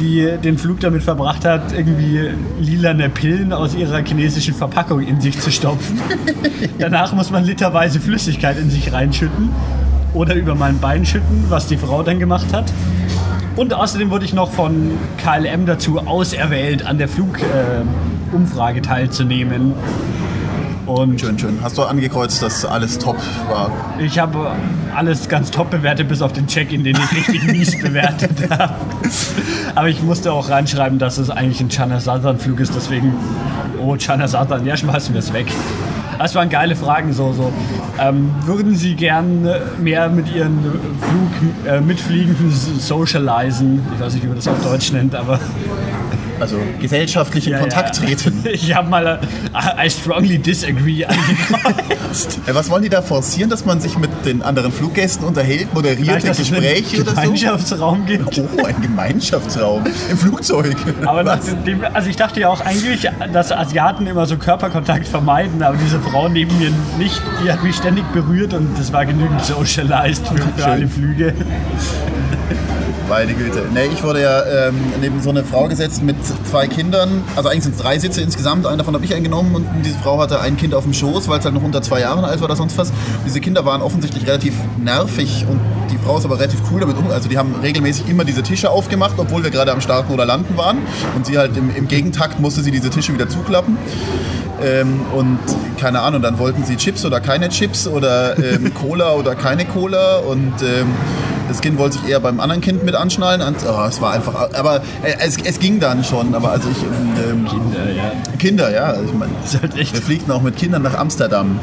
die 0.00 0.38
den 0.42 0.58
Flug 0.58 0.80
damit 0.80 1.02
verbracht 1.02 1.44
hat, 1.44 1.72
irgendwie 1.72 2.30
lilane 2.60 3.08
Pillen 3.08 3.52
aus 3.52 3.74
ihrer 3.74 4.02
chinesischen 4.04 4.54
Verpackung 4.54 5.00
in 5.00 5.20
sich 5.20 5.38
zu 5.40 5.50
stopfen. 5.50 6.00
Danach 6.78 7.12
muss 7.12 7.30
man 7.30 7.44
literweise 7.44 8.00
Flüssigkeit 8.00 8.58
in 8.58 8.70
sich 8.70 8.92
reinschütten 8.92 9.50
oder 10.14 10.34
über 10.34 10.54
mein 10.54 10.78
Bein 10.78 11.04
schütten, 11.04 11.44
was 11.48 11.66
die 11.66 11.76
Frau 11.76 12.02
dann 12.02 12.18
gemacht 12.18 12.52
hat. 12.52 12.72
Und 13.56 13.74
außerdem 13.74 14.10
wurde 14.10 14.24
ich 14.24 14.32
noch 14.32 14.52
von 14.52 14.92
KLM 15.18 15.66
dazu 15.66 15.98
auserwählt, 15.98 16.86
an 16.86 16.98
der 16.98 17.08
Flugumfrage 17.08 18.78
äh, 18.78 18.82
teilzunehmen. 18.82 19.74
Und 20.88 21.20
Schön, 21.20 21.38
schön. 21.38 21.58
Hast 21.62 21.76
du 21.76 21.82
angekreuzt, 21.82 22.42
dass 22.42 22.64
alles 22.64 22.98
top 22.98 23.18
war? 23.50 23.70
ich 23.98 24.18
habe 24.18 24.52
alles 24.96 25.28
ganz 25.28 25.50
top 25.50 25.70
bewertet, 25.70 26.08
bis 26.08 26.22
auf 26.22 26.32
den 26.32 26.46
Check-in, 26.46 26.82
den 26.82 26.96
ich 26.96 27.12
richtig 27.12 27.44
mies 27.52 27.78
bewertet 27.78 28.50
habe. 28.50 28.74
Aber 29.74 29.88
ich 29.90 30.02
musste 30.02 30.32
auch 30.32 30.48
reinschreiben, 30.48 30.98
dass 30.98 31.18
es 31.18 31.28
eigentlich 31.28 31.60
ein 31.60 31.68
China 31.68 32.00
Southern 32.00 32.38
Flug 32.38 32.60
ist, 32.60 32.74
deswegen, 32.74 33.12
oh, 33.78 33.96
China 33.96 34.26
Southern, 34.26 34.64
ja, 34.64 34.78
schmeißen 34.78 35.12
wir 35.12 35.18
es 35.18 35.34
weg. 35.34 35.46
Das 36.18 36.34
waren 36.34 36.48
geile 36.48 36.74
Fragen, 36.74 37.12
so, 37.12 37.34
so. 37.34 37.52
Ähm, 38.00 38.34
würden 38.46 38.74
Sie 38.74 38.94
gern 38.94 39.46
mehr 39.80 40.08
mit 40.08 40.34
Ihren 40.34 40.58
Flug 41.00 41.70
äh, 41.70 41.80
mitfliegenden 41.80 42.50
socialisen? 42.50 43.86
Ich 43.94 44.00
weiß 44.00 44.14
nicht, 44.14 44.24
wie 44.24 44.28
man 44.28 44.36
das 44.36 44.48
auf 44.48 44.60
Deutsch 44.64 44.90
nennt, 44.90 45.14
aber 45.14 45.38
Also 46.40 46.58
gesellschaftlich 46.80 47.46
in 47.46 47.52
Ja, 47.54 47.58
Kontakt 47.60 47.96
ja. 47.98 48.04
treten. 48.04 48.44
Ich 48.52 48.74
habe 48.74 48.88
mal 48.88 49.20
äh, 49.52 49.86
I 49.86 49.90
strongly 49.90 50.38
disagree 50.38 51.04
angekreuzt. 51.04 52.38
Äh, 52.46 52.54
Was 52.54 52.70
wollen 52.70 52.82
die 52.82 52.88
da 52.88 53.02
forcieren, 53.02 53.50
dass 53.50 53.64
man 53.64 53.80
sich 53.80 53.98
mit 53.98 54.10
den 54.24 54.42
anderen 54.42 54.72
Fluggästen 54.72 55.26
unterhält, 55.26 55.72
moderiert, 55.74 56.22
Vielleicht, 56.22 56.38
Gespräche 56.38 57.02
oder 57.02 57.10
so? 57.10 57.20
Gemeinschaftsraum 57.20 58.06
gibt. 58.06 58.38
Oh, 58.56 58.64
ein 58.64 58.80
Gemeinschaftsraum 58.80 59.84
im 60.10 60.16
Flugzeug. 60.16 60.76
Aber 61.04 61.22
nachdem, 61.22 61.84
also 61.92 62.08
ich 62.08 62.16
dachte 62.16 62.40
ja 62.40 62.48
auch 62.48 62.60
eigentlich, 62.60 63.08
dass 63.32 63.52
Asiaten 63.52 64.06
immer 64.06 64.26
so 64.26 64.36
Körperkontakt 64.36 65.06
vermeiden, 65.06 65.62
aber 65.62 65.76
diese 65.76 66.00
Frau 66.00 66.28
neben 66.28 66.56
mir 66.58 66.70
nicht, 66.98 67.20
die 67.44 67.50
hat 67.52 67.62
mich 67.62 67.76
ständig 67.76 68.04
berührt 68.12 68.54
und 68.54 68.78
das 68.78 68.92
war 68.92 69.04
genügend 69.04 69.44
socialized 69.44 70.26
für, 70.28 70.36
für 70.56 70.66
alle 70.66 70.88
Flüge. 70.88 71.34
Meine 73.08 73.32
Güte. 73.32 73.62
Nee, 73.72 73.86
ich 73.86 74.02
wurde 74.02 74.20
ja 74.20 74.68
ähm, 74.68 74.74
neben 75.00 75.22
so 75.22 75.30
eine 75.30 75.42
Frau 75.42 75.66
gesetzt 75.66 76.02
mit 76.02 76.16
zwei 76.50 76.66
Kindern. 76.66 77.24
Also 77.36 77.48
eigentlich 77.48 77.64
sind 77.64 77.76
es 77.76 77.80
drei 77.80 77.98
Sitze 77.98 78.20
insgesamt. 78.20 78.66
Einen 78.66 78.76
davon 78.76 78.94
habe 78.94 79.04
ich 79.04 79.14
eingenommen 79.14 79.54
und 79.54 79.66
diese 79.82 79.98
Frau 79.98 80.18
hatte 80.18 80.40
ein 80.40 80.58
Kind 80.58 80.74
auf 80.74 80.84
dem 80.84 80.92
Schoß, 80.92 81.26
weil 81.28 81.38
es 81.38 81.44
halt 81.46 81.54
noch 81.54 81.62
unter 81.62 81.80
zwei 81.80 82.00
Jahren 82.00 82.24
alt 82.24 82.40
war 82.40 82.46
oder 82.46 82.56
sonst 82.56 82.76
was. 82.76 82.92
Diese 83.24 83.40
Kinder 83.40 83.64
waren 83.64 83.80
offensichtlich 83.80 84.26
relativ 84.26 84.54
nervig 84.76 85.46
und 85.48 85.58
die 85.90 85.98
Frau 85.98 86.18
ist 86.18 86.24
aber 86.24 86.38
relativ 86.38 86.60
cool 86.70 86.80
damit 86.80 86.96
um. 86.96 87.10
Also 87.10 87.28
die 87.28 87.38
haben 87.38 87.54
regelmäßig 87.62 88.08
immer 88.08 88.24
diese 88.24 88.42
Tische 88.42 88.70
aufgemacht, 88.70 89.14
obwohl 89.18 89.42
wir 89.42 89.50
gerade 89.50 89.72
am 89.72 89.80
Starten 89.80 90.12
oder 90.12 90.26
Landen 90.26 90.56
waren. 90.56 90.78
Und 91.16 91.26
sie 91.26 91.38
halt 91.38 91.56
im, 91.56 91.74
im 91.74 91.88
Gegentakt 91.88 92.40
musste 92.40 92.62
sie 92.62 92.70
diese 92.70 92.90
Tische 92.90 93.12
wieder 93.12 93.28
zuklappen. 93.28 93.76
Ähm, 94.62 95.00
und 95.14 95.38
keine 95.78 96.00
Ahnung, 96.00 96.22
dann 96.22 96.38
wollten 96.38 96.64
sie 96.64 96.76
Chips 96.76 97.04
oder 97.04 97.20
keine 97.20 97.48
Chips 97.48 97.86
oder 97.86 98.36
ähm, 98.38 98.72
Cola 98.80 99.12
oder 99.12 99.34
keine 99.34 99.64
Cola 99.64 100.18
und 100.18 100.54
ähm, 100.62 100.88
das 101.48 101.60
Kind 101.60 101.78
wollte 101.78 101.98
sich 101.98 102.08
eher 102.08 102.20
beim 102.20 102.40
anderen 102.40 102.60
Kind 102.60 102.84
mit 102.84 102.94
anschnallen. 102.94 103.40
Und, 103.40 103.56
oh, 103.66 103.84
es 103.88 104.00
war 104.00 104.12
einfach, 104.12 104.52
aber 104.52 104.82
äh, 105.02 105.14
es, 105.20 105.36
es 105.42 105.58
ging 105.58 105.80
dann 105.80 106.04
schon. 106.04 106.34
Aber 106.34 106.50
also 106.50 106.68
ich, 106.68 106.82
ähm, 106.82 107.46
Kinder, 107.46 107.92
ja. 107.92 108.12
Kinder, 108.38 108.70
ja, 108.70 108.94
ich 109.00 109.12
meine, 109.14 109.32
halt 109.62 109.76
wir 109.76 110.02
fliegen 110.02 110.30
auch 110.30 110.42
mit 110.42 110.56
Kindern 110.56 110.82
nach 110.82 110.94
Amsterdam. 110.98 111.58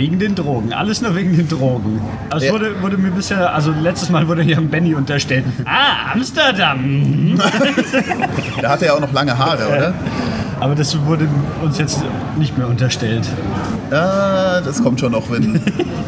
Wegen 0.00 0.18
den 0.18 0.34
Drogen. 0.34 0.72
Alles 0.72 1.02
nur 1.02 1.14
wegen 1.14 1.36
den 1.36 1.46
Drogen. 1.46 2.00
Also 2.30 2.46
es 2.46 2.48
Ja. 2.50 2.58
wurde, 2.58 2.80
wurde 2.80 2.96
mir 2.96 3.10
bisher, 3.10 3.52
also 3.54 3.70
letztes 3.70 4.08
Mal 4.08 4.26
wurde 4.28 4.40
hier 4.42 4.58
Benny 4.58 4.94
unterstellt. 4.94 5.44
Ah, 5.66 6.12
Amsterdam. 6.14 7.38
Da 8.62 8.70
hatte 8.70 8.86
er 8.86 8.94
auch 8.94 9.00
noch 9.00 9.12
lange 9.12 9.36
Haare, 9.36 9.68
oder? 9.68 9.94
Aber 10.58 10.74
das 10.74 10.98
wurde 11.04 11.28
uns 11.62 11.76
jetzt 11.78 12.02
nicht 12.38 12.56
mehr 12.56 12.66
unterstellt. 12.66 13.26
Ja, 13.90 14.60
das 14.62 14.82
kommt 14.82 15.00
schon 15.00 15.12
noch, 15.12 15.30
wenn 15.30 15.60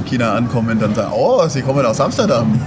China 0.07 0.33
ankommen, 0.35 0.79
dann 0.81 0.95
sagen, 0.95 1.13
oh, 1.15 1.47
sie 1.49 1.61
kommen 1.63 1.85
aus 1.85 2.01
Amsterdam. 2.01 2.59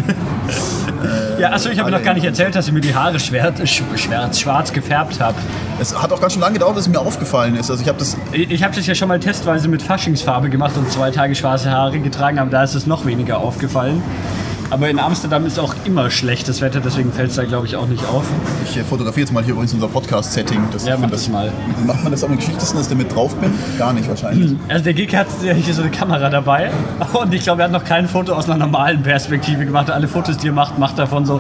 Ja, 1.40 1.52
achso, 1.52 1.70
ich 1.70 1.80
habe 1.80 1.92
noch 1.92 2.02
gar 2.04 2.14
nicht 2.14 2.26
erzählt, 2.26 2.56
dass 2.56 2.68
ich 2.68 2.74
mir 2.74 2.82
die 2.82 2.96
Haare 2.96 3.20
schwert, 3.20 3.60
sch- 3.62 3.82
schwarz, 3.98 4.40
schwarz 4.40 4.72
gefärbt 4.74 5.20
habe. 5.20 5.36
Es 5.80 6.00
hat 6.00 6.12
auch 6.14 6.22
ganz 6.22 6.34
schön 6.34 6.42
lange 6.42 6.54
gedauert, 6.54 6.76
bis 6.76 6.86
es 6.88 6.92
mir 6.92 7.00
aufgefallen 7.00 7.56
ist. 7.56 7.70
Also 7.70 7.82
ich 7.84 7.88
habe 7.90 8.00
das, 8.00 8.16
Ich, 8.32 8.50
ich 8.52 8.64
habe 8.64 8.76
das 8.76 8.86
ja 8.88 8.96
schon 8.96 9.08
mal 9.08 9.20
testweise 9.20 9.68
mit 9.68 9.82
Faschingsfarbe 9.82 10.50
gemacht 10.50 10.78
und 10.78 10.90
zwei 10.92 11.12
Tage 11.12 11.36
schwarze 11.36 11.72
Haare 11.72 12.00
getragen, 12.00 12.40
aber 12.40 12.50
da 12.50 12.64
ist 12.64 12.76
es 12.76 12.86
noch 12.88 13.06
weniger 13.06 13.38
aufgefallen. 13.40 14.02
Aber 14.72 14.90
in 14.90 15.00
Amsterdam 15.00 15.46
ist 15.46 15.60
auch 15.60 15.74
immer 15.86 16.10
schlechtes 16.10 16.60
Wetter, 16.60 16.80
deswegen 16.80 17.12
fällt 17.14 17.30
es 17.30 17.36
da, 17.36 17.44
glaube 17.44 17.68
ich, 17.68 17.76
auch 17.76 17.88
nicht 17.88 18.04
auf. 18.06 18.26
ich 18.66 18.76
äh, 18.76 18.84
fotografiere 18.84 19.26
jetzt 19.26 19.32
mal 19.34 19.44
hier 19.44 19.54
übrigens 19.54 19.74
unser 19.74 19.88
Podcast-Setting. 19.88 20.60
Das- 20.72 20.86
Ja, 20.86 20.94
mach 20.96 21.02
find 21.02 21.14
das 21.14 21.30
mal. 21.30 21.52
Macht 21.86 22.04
man 22.04 22.12
das 22.12 22.24
am 22.24 22.36
geschicktesten, 22.36 22.78
dass 22.78 22.88
ich 22.88 22.92
damit 22.94 23.14
drauf 23.14 23.36
bin? 23.36 23.52
Gar 23.78 23.94
nicht 23.94 24.10
wahrscheinlich. 24.10 24.56
Also 24.68 24.84
der 24.84 24.94
Geek 24.94 25.16
hat 25.16 25.28
hier 25.42 25.74
so 25.74 25.82
eine 25.84 25.92
Kamera 25.92 26.30
dabei 26.30 26.72
und 27.14 27.34
ich 27.34 27.44
glaube, 27.44 27.62
er 27.62 27.66
hat 27.66 27.72
noch 27.72 27.84
kein 27.84 28.08
Foto 28.08 28.34
aus 28.34 28.50
einer 28.50 28.58
normalen 28.58 29.04
Perspektive 29.04 29.66
gemacht. 29.66 29.90
Alle 29.92 30.08
Fotos, 30.08 30.38
die 30.38 30.48
er 30.48 30.54
macht, 30.54 30.80
macht 30.80 30.98
er 31.00 31.08
von 31.08 31.26
so 31.26 31.40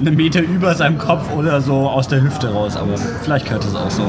einem 0.00 0.14
Meter 0.14 0.40
über 0.40 0.74
seinem 0.74 0.98
Kopf 0.98 1.32
oder 1.36 1.60
so 1.60 1.88
aus 1.88 2.06
der 2.08 2.22
Hüfte 2.22 2.52
raus. 2.52 2.76
Aber 2.76 2.96
vielleicht 3.22 3.46
gehört 3.46 3.64
das 3.64 3.74
auch 3.74 3.90
so. 3.90 4.02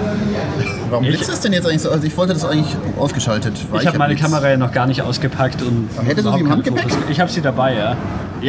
Warum 0.90 1.06
Ich- 1.06 1.12
blitzt 1.16 1.32
es 1.32 1.40
denn 1.40 1.54
jetzt 1.54 1.66
eigentlich 1.66 1.82
so? 1.82 1.90
Also 1.92 2.06
ich 2.06 2.16
wollte 2.18 2.34
das 2.34 2.44
eigentlich 2.46 2.76
ausgeschaltet. 3.00 3.54
Ich 3.80 3.88
habe 3.88 3.98
meine 3.98 4.16
Kamera 4.16 4.50
ja 4.50 4.58
noch 4.58 4.72
gar 4.72 4.86
nicht 4.86 5.02
ausgepackt 5.02 5.62
und 5.64 5.90
hättest 6.06 6.28
du 6.28 6.34
sie 6.34 6.40
im 6.42 6.50
Handgepäck? 6.52 6.84
Fotos. 6.92 6.98
Ich 7.10 7.20
habe 7.20 7.32
sie 7.32 7.42
dabei, 7.42 7.76
ja. 7.76 7.96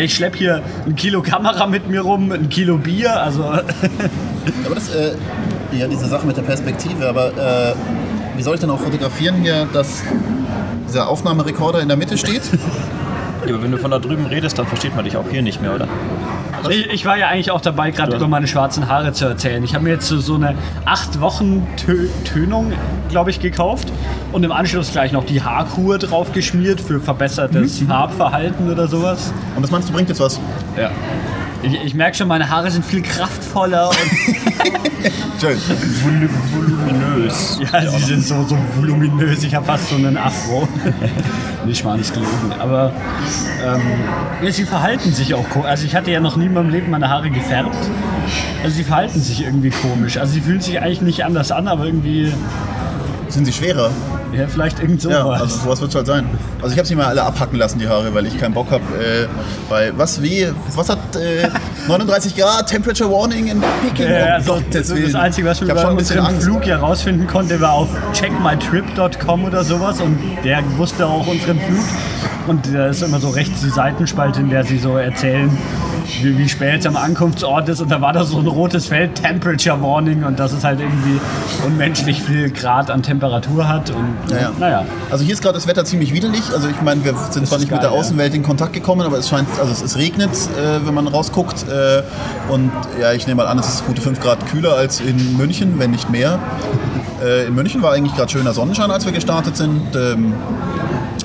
Ja, 0.01 0.05
ich 0.05 0.15
schlepp 0.15 0.35
hier 0.35 0.63
ein 0.87 0.97
Kilo 0.97 1.21
Kamera 1.21 1.67
mit 1.67 1.91
mir 1.91 2.01
rum, 2.01 2.33
ein 2.33 2.49
Kilo 2.49 2.79
Bier, 2.79 3.21
also 3.21 3.43
Aber 4.65 4.75
das, 4.75 4.95
äh, 4.95 5.13
ja, 5.73 5.87
diese 5.89 6.07
Sache 6.07 6.27
mit 6.27 6.39
der 6.39 6.43
Perspektive, 6.43 7.07
aber 7.07 7.27
äh, 7.37 7.75
wie 8.35 8.43
soll 8.43 8.55
ich 8.55 8.61
denn 8.63 8.71
auch 8.71 8.81
fotografieren 8.81 9.43
hier, 9.43 9.69
dass 9.75 10.03
dieser 10.89 11.07
Aufnahmerekorder 11.07 11.83
in 11.83 11.89
der 11.89 11.99
Mitte 11.99 12.17
steht? 12.17 12.43
Ja, 13.47 13.55
aber 13.55 13.63
wenn 13.63 13.71
du 13.73 13.79
von 13.79 13.91
da 13.91 13.99
drüben 13.99 14.27
redest, 14.27 14.59
dann 14.59 14.67
versteht 14.67 14.95
man 14.95 15.07
dich 15.07 15.17
auch 15.17 15.25
hier 15.31 15.41
nicht 15.41 15.63
mehr, 15.63 15.75
oder? 15.75 15.89
ich, 16.69 16.91
ich 16.91 17.07
war 17.07 17.17
ja 17.17 17.29
eigentlich 17.29 17.51
auch 17.51 17.63
dabei, 17.63 17.91
gerade 17.91 18.15
über 18.15 18.29
meine 18.29 18.47
schwarzen 18.47 18.87
Haare 18.87 19.15
zu 19.15 19.25
erzählen. 19.25 19.65
Ich 19.65 19.75
habe 19.75 19.85
mir 19.85 19.95
jetzt 19.95 20.09
so, 20.09 20.19
so 20.19 20.35
eine 20.35 20.57
acht 20.85 21.23
Wochen 21.23 21.67
Tö 21.79 22.09
Tönung, 22.25 22.75
glaube 23.11 23.31
ich, 23.31 23.41
gekauft 23.41 23.93
und 24.33 24.45
im 24.45 24.53
Anschluss 24.53 24.93
gleich 24.93 25.13
noch 25.13 25.25
die 25.25 25.43
Haarkur 25.43 25.99
drauf 25.99 26.33
geschmiert 26.33 26.81
für 26.81 27.01
verbessertes 27.01 27.81
Farbverhalten 27.87 28.71
oder 28.71 28.89
sowas. 28.89 29.33
Und 29.57 29.63
das 29.63 29.71
meinst 29.71 29.89
du, 29.89 29.93
bringt 29.93 30.09
jetzt 30.09 30.21
was? 30.21 30.41
Ja. 30.77 30.91
Ich, 31.63 31.75
ich 31.85 31.95
merke 31.95 32.17
schon, 32.17 32.29
meine 32.29 32.49
Haare 32.49 32.71
sind 32.71 32.85
viel 32.85 33.03
kraftvoller 33.03 33.91
und 33.91 33.97
Schön. 35.41 35.57
Voluminös. 36.53 37.59
Ja, 37.73 37.91
sie 37.91 38.05
sind 38.05 38.25
so, 38.25 38.43
so 38.45 38.57
voluminös. 38.77 39.43
Ich 39.43 39.55
habe 39.55 39.65
fast 39.65 39.89
so 39.89 39.97
einen 39.97 40.17
Afro. 40.17 40.69
Nicht 41.67 41.85
mal 41.85 41.97
nicht 41.99 42.13
gelogen. 42.13 42.53
Aber 42.59 42.93
ähm, 43.65 43.81
ja, 44.43 44.51
sie 44.51 44.65
verhalten 44.65 45.13
sich 45.13 45.35
auch 45.35 45.49
komisch. 45.51 45.69
Also 45.69 45.85
ich 45.85 45.95
hatte 45.95 46.11
ja 46.11 46.21
noch 46.21 46.37
nie 46.37 46.47
in 46.47 46.55
meinem 46.55 46.71
Leben 46.71 46.91
meine 46.91 47.09
Haare 47.09 47.31
gefärbt. 47.31 47.77
Also 48.63 48.77
sie 48.77 48.85
verhalten 48.85 49.21
sich 49.21 49.45
irgendwie 49.45 49.71
komisch. 49.71 50.17
Also 50.17 50.33
sie 50.33 50.41
fühlen 50.41 50.61
sich 50.61 50.81
eigentlich 50.81 51.03
nicht 51.03 51.25
anders 51.25 51.53
an, 51.53 51.69
aber 51.69 51.85
irgendwie, 51.85 52.33
Sind 53.31 53.45
sie 53.45 53.53
schwerer? 53.53 53.91
ja, 54.33 54.47
vielleicht 54.47 54.81
irgend 54.81 55.01
sowas. 55.01 55.17
Ja, 55.17 55.27
also 55.29 55.59
sowas 55.59 55.81
wird 55.81 55.91
es 55.91 55.97
halt 55.97 56.07
sein. 56.07 56.27
Also 56.63 56.73
ich 56.73 56.79
habe 56.79 56.87
sie 56.87 56.95
mal 56.95 57.07
alle 57.07 57.23
abhacken 57.23 57.59
lassen, 57.59 57.79
die 57.79 57.89
Haare, 57.89 58.15
weil 58.15 58.27
ich 58.27 58.39
keinen 58.39 58.55
Bock 58.55 58.71
habe. 58.71 58.83
Äh, 58.99 59.27
bei 59.69 59.93
was 59.97 60.23
wie, 60.23 60.49
was 60.75 60.89
hat 60.89 60.99
äh, 61.17 61.49
39 61.89 62.37
Grad 62.37 62.69
Temperature 62.69 63.11
Warning 63.11 63.49
in 63.49 63.63
Peking? 63.83 64.11
Ja, 64.11 64.27
Um 64.27 64.33
also, 64.33 64.53
Gottes 64.55 64.89
das, 64.89 65.03
das 65.03 65.15
Einzige, 65.15 65.49
was 65.49 65.61
wir 65.61 65.69
ich 65.69 65.75
bei 65.75 65.81
schon 65.81 65.91
ein 65.91 65.97
bisschen 65.97 66.19
unserem 66.19 66.35
Angst. 66.35 66.47
Flug 66.47 66.67
ja 66.67 66.79
rausfinden 66.79 67.27
konnte, 67.27 67.61
war 67.61 67.73
auf 67.73 67.89
checkmytrip.com 68.13 69.45
oder 69.45 69.65
sowas 69.65 70.01
und 70.01 70.19
der 70.45 70.63
wusste 70.77 71.07
auch 71.07 71.27
unseren 71.27 71.59
Flug. 71.59 71.85
Und 72.47 72.75
da 72.75 72.89
ist 72.89 73.03
immer 73.03 73.21
so 73.21 73.31
rechts 73.31 73.61
die 73.61 73.71
Seitenspalte, 73.71 74.41
in 74.41 74.51
der 74.51 74.65
sie 74.65 74.79
so 74.79 74.97
erzählen, 74.97 75.51
wie, 76.25 76.37
wie 76.39 76.49
spät 76.49 76.81
es 76.81 76.87
am 76.87 76.97
Ankunftsort 76.97 77.69
ist. 77.69 77.81
Und 77.81 77.91
da 77.91 78.01
war 78.01 78.13
da 78.13 78.25
so 78.25 78.39
ein 78.39 78.47
rotes 78.47 78.87
Feld, 78.87 79.15
Temperature 79.15 79.81
Warning, 79.81 80.25
und 80.25 80.39
dass 80.39 80.53
es 80.53 80.65
halt 80.65 80.81
irgendwie 80.81 81.21
unmenschlich 81.67 82.23
viel 82.23 82.51
Grad 82.51 82.91
an 82.91 83.03
Temperatur 83.03 83.69
hat. 83.69 83.91
Und 83.91 84.17
Ja, 84.31 84.39
ja. 84.39 84.53
naja, 84.59 84.85
Also 85.11 85.25
hier 85.25 85.35
ist 85.35 85.43
gerade 85.43 85.55
das 85.55 85.67
Wetter 85.67 85.85
ziemlich 85.85 86.13
widerlich. 86.13 86.43
Also 86.53 86.69
ich 86.69 86.81
meine, 86.83 87.05
wir 87.05 87.15
sind 87.31 87.47
zwar 87.47 87.59
nicht 87.59 87.71
mit 87.71 87.81
geil, 87.81 87.91
der 87.91 87.99
Außenwelt 87.99 88.35
in 88.35 88.43
Kontakt 88.43 88.73
gekommen, 88.73 89.03
aber 89.03 89.19
es 89.19 89.29
scheint, 89.29 89.49
also 89.59 89.73
es, 89.73 89.83
es 89.83 89.97
regnet, 89.97 90.31
äh, 90.31 90.87
wenn 90.87 90.95
man 90.95 91.07
rausguckt. 91.07 91.67
Äh, 91.69 92.03
und 92.53 92.71
ja, 93.01 93.13
ich 93.13 93.27
nehme 93.27 93.43
mal 93.43 93.49
an, 93.49 93.59
es 93.59 93.69
ist 93.69 93.87
gute 93.87 94.01
5 94.01 94.21
Grad 94.21 94.47
kühler 94.47 94.75
als 94.75 95.01
in 95.01 95.37
München, 95.37 95.79
wenn 95.79 95.91
nicht 95.91 96.11
mehr. 96.11 96.39
Äh, 97.23 97.47
in 97.47 97.55
München 97.55 97.83
war 97.83 97.93
eigentlich 97.93 98.15
gerade 98.17 98.31
schöner 98.31 98.53
Sonnenschein, 98.53 98.91
als 98.91 99.05
wir 99.05 99.13
gestartet 99.13 99.57
sind. 99.57 99.95
Ähm, 99.95 100.35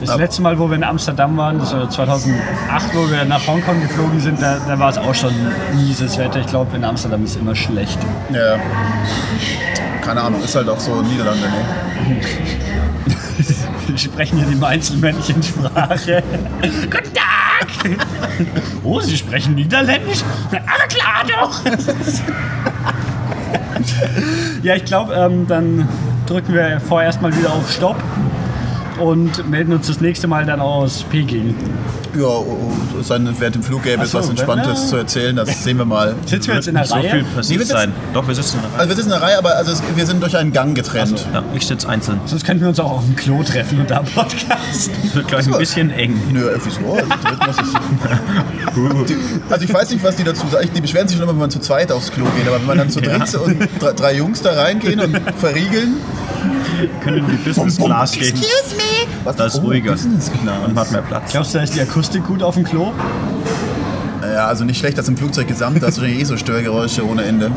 das 0.05 0.17
letzte 0.17 0.41
Mal, 0.41 0.59
wo 0.59 0.69
wir 0.69 0.75
in 0.75 0.83
Amsterdam 0.83 1.38
waren, 1.38 1.59
das 1.59 1.74
war 1.74 1.89
2008, 1.89 2.93
wo 2.93 3.09
wir 3.09 3.24
nach 3.25 3.47
Hongkong 3.47 3.81
geflogen 3.81 4.19
sind, 4.19 4.41
da, 4.41 4.57
da 4.67 4.77
war 4.79 4.89
es 4.89 4.97
auch 4.97 5.15
schon 5.15 5.33
mieses 5.75 6.17
Wetter. 6.17 6.39
Ich 6.39 6.47
glaube, 6.47 6.75
in 6.75 6.83
Amsterdam 6.83 7.24
ist 7.24 7.35
immer 7.35 7.55
schlecht. 7.55 8.00
ja, 8.31 8.57
keine 10.01 10.21
Ahnung, 10.21 10.43
ist 10.43 10.55
halt 10.55 10.69
auch 10.69 10.79
so 10.79 11.01
Niederlande, 11.01 11.47
ne? 11.47 12.17
Wir 13.88 13.97
sprechen 13.97 14.38
hier 14.39 14.47
die 14.47 14.55
Mainzelmännchensprache. 14.55 16.24
Guten 16.62 17.13
Tag! 17.13 17.67
Oh, 18.83 19.00
Sie 19.00 19.17
sprechen 19.17 19.55
Niederländisch? 19.55 20.24
Aber 20.51 20.88
klar 20.88 21.24
doch! 21.27 21.62
ja, 24.63 24.75
ich 24.75 24.85
glaube, 24.85 25.13
ähm, 25.13 25.47
dann 25.47 25.88
drücken 26.25 26.53
wir 26.53 26.79
vorerst 26.79 27.21
mal 27.21 27.35
wieder 27.35 27.53
auf 27.53 27.71
Stopp 27.71 27.97
und 28.99 29.49
melden 29.49 29.73
uns 29.73 29.87
das 29.87 30.01
nächste 30.01 30.27
Mal 30.27 30.45
dann 30.45 30.59
aus 30.59 31.03
Peking. 31.09 31.55
Ja, 32.17 32.27
denn, 33.09 33.35
während 33.39 33.55
dem 33.55 33.63
Flug 33.63 33.83
gäbe 33.83 34.03
es 34.03 34.11
so, 34.11 34.19
was 34.19 34.29
Entspanntes 34.29 34.83
ja. 34.83 34.87
zu 34.87 34.95
erzählen, 34.95 35.35
das 35.35 35.63
sehen 35.63 35.77
wir 35.77 35.85
mal. 35.85 36.15
Sitzen 36.25 36.47
wir 36.47 36.55
jetzt 36.55 36.67
in 36.67 36.75
der 36.75 36.85
so 36.85 36.95
Reihe? 36.95 37.09
viel 37.09 37.21
Nee, 37.23 37.27
passiert 37.35 37.59
wir 37.59 37.65
sitzen- 37.65 37.77
sein. 37.77 37.93
Doch, 38.13 38.27
wir 38.27 38.35
sitzen 38.35 38.55
in 38.57 38.61
der 38.61 38.71
Reihe. 38.71 38.79
Also 38.79 38.89
wir 38.89 38.95
sitzen 38.95 39.07
in 39.07 39.19
der 39.19 39.21
Reihe, 39.21 39.37
aber 39.37 39.55
also 39.57 39.71
es, 39.73 39.83
wir 39.95 40.05
sind 40.05 40.23
durch 40.23 40.37
einen 40.37 40.53
Gang 40.53 40.75
getrennt. 40.75 41.25
Ja, 41.33 41.43
ich 41.53 41.67
sitze 41.67 41.89
einzeln. 41.89 42.21
Sonst 42.25 42.45
könnten 42.45 42.61
wir 42.61 42.69
uns 42.69 42.79
auch 42.79 42.91
auf 42.91 43.05
dem 43.05 43.15
Klo 43.15 43.43
treffen 43.43 43.79
und 43.81 43.91
da 43.91 43.99
podcasten. 44.01 44.93
Es 45.03 45.15
wird 45.15 45.27
gleich 45.27 45.45
ein 45.47 45.57
bisschen 45.57 45.91
eng. 45.91 46.15
Nö, 46.31 46.49
wieso? 46.63 46.93
Also, 46.93 47.09
also 49.49 49.65
ich 49.65 49.73
weiß 49.73 49.89
nicht, 49.91 50.03
was 50.03 50.15
die 50.15 50.23
dazu 50.23 50.47
sagen. 50.47 50.69
Die 50.73 50.81
beschweren 50.81 51.07
sich 51.07 51.17
schon 51.17 51.23
immer, 51.23 51.33
wenn 51.33 51.39
man 51.41 51.51
zu 51.51 51.59
zweit 51.59 51.91
aufs 51.91 52.11
Klo 52.11 52.25
geht. 52.37 52.47
Aber 52.47 52.59
wenn 52.59 52.65
man 52.65 52.77
dann 52.77 52.89
zu 52.89 53.01
dritt 53.01 53.35
und 53.35 53.67
drei, 53.79 53.91
drei 53.93 54.15
Jungs 54.15 54.41
da 54.41 54.53
reingehen 54.53 54.99
und 55.01 55.19
verriegeln. 55.37 55.95
Können 57.03 57.25
die 57.27 57.37
Business 57.37 57.77
Class 57.77 58.11
gehen. 58.13 58.33
Was? 59.23 59.35
Das 59.35 59.53
ist 59.55 59.59
Oh, 59.61 59.67
ruhiger. 59.67 59.91
Business 59.93 60.31
Class. 60.31 60.67
Und 60.67 60.77
hat 60.77 60.91
mehr 60.91 61.01
Platz. 61.01 61.31
Glaubst 61.31 61.53
du, 61.53 61.57
da 61.57 61.63
ist 61.63 61.75
die 61.75 61.81
Akustik 61.81 62.25
gut 62.25 62.43
auf 62.43 62.55
dem 62.55 62.63
Klo? 62.63 62.91
Ja, 64.21 64.47
also 64.47 64.65
nicht 64.65 64.77
schlecht 64.79 64.97
als 64.97 65.07
im 65.07 65.17
Flugzeug 65.17 65.47
gesamt. 65.47 65.81
Da 65.81 65.89
ja 65.89 66.03
eh 66.03 66.23
so 66.23 66.35
Störgeräusche 66.37 67.07
ohne 67.07 67.23
Ende. 67.23 67.51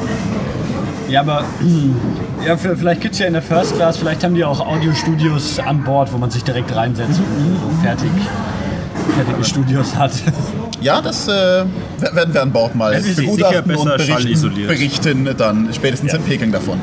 Ja, 1.08 1.20
aber 1.20 1.44
ja, 2.46 2.56
vielleicht 2.56 3.00
gibt 3.00 3.14
es 3.14 3.20
ja 3.20 3.26
in 3.26 3.32
der 3.32 3.42
First 3.42 3.74
Class, 3.76 3.96
vielleicht 3.96 4.22
haben 4.22 4.34
die 4.34 4.44
auch 4.44 4.60
Audiostudios 4.60 5.58
an 5.58 5.82
Bord, 5.82 6.12
wo 6.12 6.18
man 6.18 6.30
sich 6.30 6.44
direkt 6.44 6.74
reinsetzt 6.74 7.18
und 7.18 7.82
fertig, 7.82 8.10
fertige 9.16 9.44
Studios 9.44 9.96
hat. 9.96 10.12
Ja, 10.80 11.00
das 11.00 11.26
äh, 11.28 11.30
werden 11.30 12.32
wir 12.34 12.42
an 12.42 12.52
Bord 12.52 12.74
mal 12.74 13.00
sind 13.00 13.16
begutachten 13.16 13.64
besser 13.66 13.80
und 13.80 13.86
berichten, 13.88 14.12
schallisoliert. 14.12 14.68
berichten 14.68 15.34
dann 15.36 15.68
spätestens 15.72 16.14
in 16.14 16.22
Peking 16.22 16.52
davon. 16.52 16.78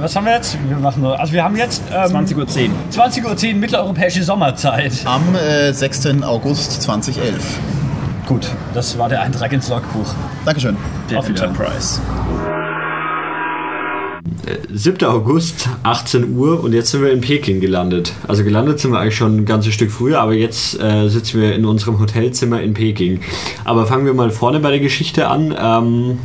Was 0.00 0.16
haben 0.16 0.24
wir 0.24 0.34
jetzt? 0.34 0.56
Wir 0.68 0.78
machen 0.78 1.02
nur, 1.02 1.18
also 1.20 1.32
wir 1.34 1.44
haben 1.44 1.56
jetzt 1.56 1.82
ähm, 1.92 2.16
20.10 2.16 2.36
Uhr. 2.36 2.46
20.10 2.90 3.48
Uhr 3.52 3.54
mitteleuropäische 3.60 4.22
Sommerzeit. 4.22 4.92
Am 5.04 5.22
äh, 5.34 5.72
6. 5.72 6.22
August 6.22 6.82
2011. 6.82 7.42
Gut, 8.26 8.48
das 8.72 8.96
war 8.96 9.08
der 9.10 9.20
Eintrag 9.20 9.52
ins 9.52 9.68
Logbuch. 9.68 10.14
Dankeschön. 10.46 10.76
Der 11.10 11.18
Auf 11.18 11.28
Wiedersehen. 11.28 11.50
Enterprise. 11.50 12.00
7. 14.72 15.04
August, 15.04 15.68
18 15.82 16.34
Uhr 16.36 16.62
und 16.62 16.72
jetzt 16.72 16.90
sind 16.90 17.02
wir 17.02 17.12
in 17.12 17.20
Peking 17.20 17.60
gelandet. 17.60 18.12
Also 18.26 18.44
gelandet 18.44 18.80
sind 18.80 18.92
wir 18.92 18.98
eigentlich 18.98 19.16
schon 19.16 19.36
ein 19.36 19.44
ganzes 19.44 19.74
Stück 19.74 19.90
früher, 19.90 20.20
aber 20.20 20.32
jetzt 20.32 20.80
äh, 20.80 21.08
sitzen 21.08 21.40
wir 21.40 21.54
in 21.54 21.64
unserem 21.64 21.98
Hotelzimmer 22.00 22.60
in 22.60 22.74
Peking. 22.74 23.20
Aber 23.64 23.86
fangen 23.86 24.06
wir 24.06 24.14
mal 24.14 24.30
vorne 24.30 24.60
bei 24.60 24.70
der 24.70 24.80
Geschichte 24.80 25.28
an. 25.28 25.54
Ähm, 25.58 26.18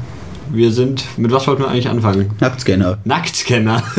wir 0.51 0.71
sind, 0.71 1.05
mit 1.17 1.31
was 1.31 1.47
wollten 1.47 1.63
wir 1.63 1.69
eigentlich 1.69 1.89
anfangen? 1.89 2.29
Nacktscanner. 2.39 2.99
Nacktscanner. 3.03 3.83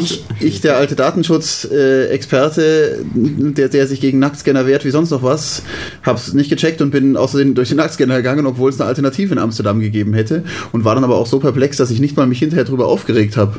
Ich, 0.00 0.24
ich, 0.40 0.60
der 0.60 0.76
alte 0.76 0.96
Datenschutz-Experte, 0.96 3.04
der, 3.14 3.68
der 3.68 3.86
sich 3.86 4.00
gegen 4.00 4.18
Nacktscanner 4.18 4.66
wehrt 4.66 4.84
wie 4.84 4.90
sonst 4.90 5.10
noch 5.10 5.22
was, 5.22 5.62
hab's 6.02 6.34
nicht 6.34 6.50
gecheckt 6.50 6.82
und 6.82 6.90
bin 6.90 7.16
außerdem 7.16 7.54
durch 7.54 7.68
den 7.68 7.78
Nacktscanner 7.78 8.16
gegangen, 8.16 8.46
obwohl 8.46 8.70
es 8.70 8.80
eine 8.80 8.88
Alternative 8.88 9.32
in 9.32 9.38
Amsterdam 9.38 9.80
gegeben 9.80 10.14
hätte 10.14 10.44
und 10.72 10.84
war 10.84 10.94
dann 10.94 11.04
aber 11.04 11.16
auch 11.16 11.26
so 11.26 11.40
perplex, 11.40 11.76
dass 11.76 11.90
ich 11.90 12.00
nicht 12.00 12.16
mal 12.16 12.26
mich 12.26 12.38
hinterher 12.38 12.64
drüber 12.64 12.86
aufgeregt 12.86 13.36
habe, 13.36 13.56